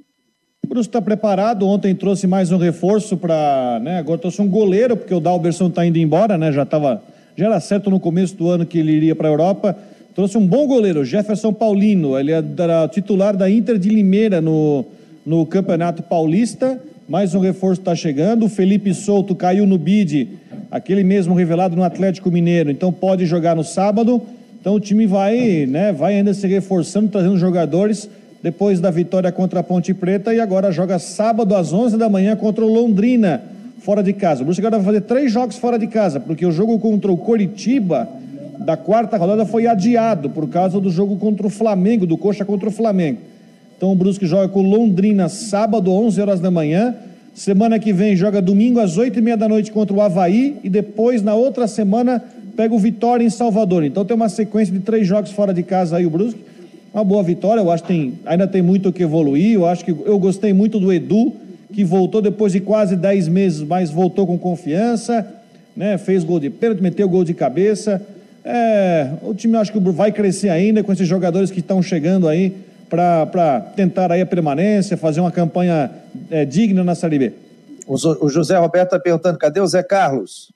[0.63, 4.97] O Brusque está preparado, ontem trouxe mais um reforço para, né, agora trouxe um goleiro,
[4.97, 7.03] porque o Dalberson está indo embora, né, já estava,
[7.35, 9.77] já era certo no começo do ano que ele iria para a Europa,
[10.15, 14.85] trouxe um bom goleiro, Jefferson Paulino, ele era titular da Inter de Limeira no,
[15.23, 20.29] no Campeonato Paulista, mais um reforço está chegando, o Felipe Souto caiu no bid,
[20.71, 24.21] aquele mesmo revelado no Atlético Mineiro, então pode jogar no sábado.
[24.65, 28.09] Então o time vai, né, vai ainda se reforçando, trazendo jogadores
[28.41, 32.35] depois da vitória contra a Ponte Preta e agora joga sábado às 11 da manhã
[32.35, 33.43] contra o Londrina,
[33.81, 34.41] fora de casa.
[34.41, 37.17] O Bruce agora vai fazer três jogos fora de casa, porque o jogo contra o
[37.17, 38.09] Coritiba
[38.57, 42.67] da quarta rodada foi adiado por causa do jogo contra o Flamengo, do Coxa contra
[42.67, 43.19] o Flamengo.
[43.77, 46.95] Então o Brusque joga com Londrina sábado, 11 horas da manhã.
[47.35, 50.69] Semana que vem joga domingo às 8 e meia da noite contra o Havaí e
[50.69, 52.23] depois, na outra semana,
[52.55, 53.83] pega o Vitória em Salvador.
[53.83, 56.39] Então tem uma sequência de três jogos fora de casa aí o Brusque.
[56.93, 59.55] Uma boa vitória, eu acho que tem, ainda tem muito o que evoluir.
[59.55, 61.33] Eu acho que eu gostei muito do Edu,
[61.73, 65.27] que voltou depois de quase 10 meses, mas voltou com confiança,
[65.75, 65.97] né?
[65.97, 68.01] Fez gol de pênalti, meteu gol de cabeça.
[68.45, 72.55] É, o time acho que vai crescer ainda com esses jogadores que estão chegando aí
[72.89, 75.91] para tentar aí a permanência, fazer uma campanha
[76.31, 77.33] é, digna na Série B.
[77.85, 77.95] O,
[78.25, 80.53] o José Roberto está perguntando, cadê o Zé Carlos?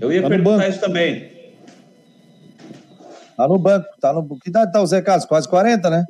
[0.00, 1.31] Eu ia tá perguntar isso também.
[3.42, 4.38] Tá no banco, tá no.
[4.38, 5.26] Que idade tá o Zé Carlos?
[5.26, 6.04] Quase 40, né?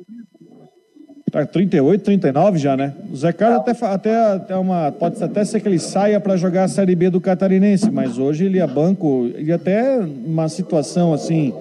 [1.31, 2.93] Tá 38, 39 já, né?
[3.11, 4.91] O Zé Carlos até, até, até uma.
[4.91, 8.45] Pode até ser que ele saia para jogar a Série B do Catarinense, mas hoje
[8.45, 11.51] ele é banco, ele até uma situação assim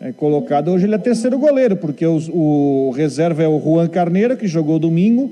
[0.00, 0.70] é, colocado.
[0.70, 5.30] Hoje ele é terceiro goleiro, porque o reserva é o Juan Carneiro, que jogou domingo.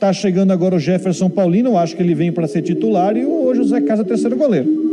[0.00, 3.60] Tá chegando agora o Jefferson Paulino, acho que ele vem para ser titular, e hoje
[3.60, 4.87] o Zé Casa é terceiro goleiro.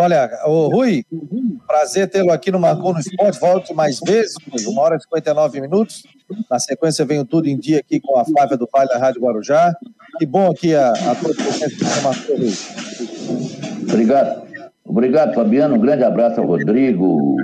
[0.00, 1.04] Olha, o Rui,
[1.66, 3.40] prazer tê-lo aqui no Marcou no Esporte.
[3.40, 6.04] Volte mais vezes, uma hora e 59 minutos.
[6.48, 9.74] Na sequência, venho tudo em dia aqui com a Flávia do Vale da Rádio Guarujá.
[10.16, 12.52] Que bom aqui a, a todos vocês que Marcou Rui.
[13.88, 14.46] Obrigado.
[14.84, 15.74] Obrigado, Fabiano.
[15.74, 17.34] Um grande abraço ao Rodrigo,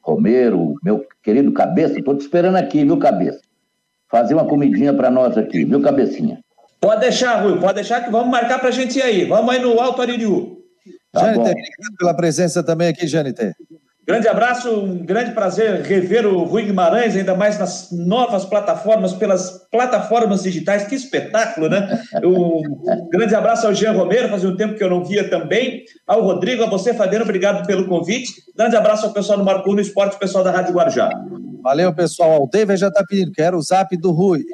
[0.00, 3.40] Romero, meu querido Cabeça, estou te esperando aqui, viu, Cabeça?
[4.08, 6.38] Fazer uma comidinha para nós aqui, viu, Cabecinha?
[6.80, 9.24] Pode deixar, Rui, pode deixar que vamos marcar para a gente ir aí.
[9.24, 10.63] Vamos aí no Alto Aririu.
[11.14, 13.54] Tá Janiter, obrigado pela presença também aqui, Janiter.
[14.06, 19.66] Grande abraço, um grande prazer rever o Rui Guimarães, ainda mais nas novas plataformas, pelas
[19.70, 20.86] plataformas digitais.
[20.86, 22.02] Que espetáculo, né?
[22.22, 22.60] Um
[23.10, 25.84] grande abraço ao Jean Romero, fazia um tempo que eu não via também.
[26.06, 28.30] Ao Rodrigo, a você, Fabiano, obrigado pelo convite.
[28.54, 31.10] Grande abraço ao pessoal do Marco no Esporte, pessoal da Rádio Guarujá.
[31.62, 32.42] Valeu, pessoal.
[32.42, 34.44] O David já está pedindo, quero o zap do Rui.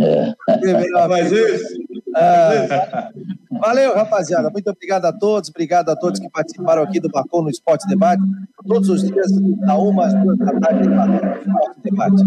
[0.00, 0.32] É.
[1.08, 1.84] Mas isso.
[2.14, 3.10] Ah,
[3.50, 4.50] valeu, rapaziada.
[4.50, 5.50] Muito obrigado a todos.
[5.50, 8.22] Obrigado a todos que participaram aqui do Marcou no Esporte Debate.
[8.66, 12.22] Todos os dias, da uma às duas da tarde, no Esporte Debate.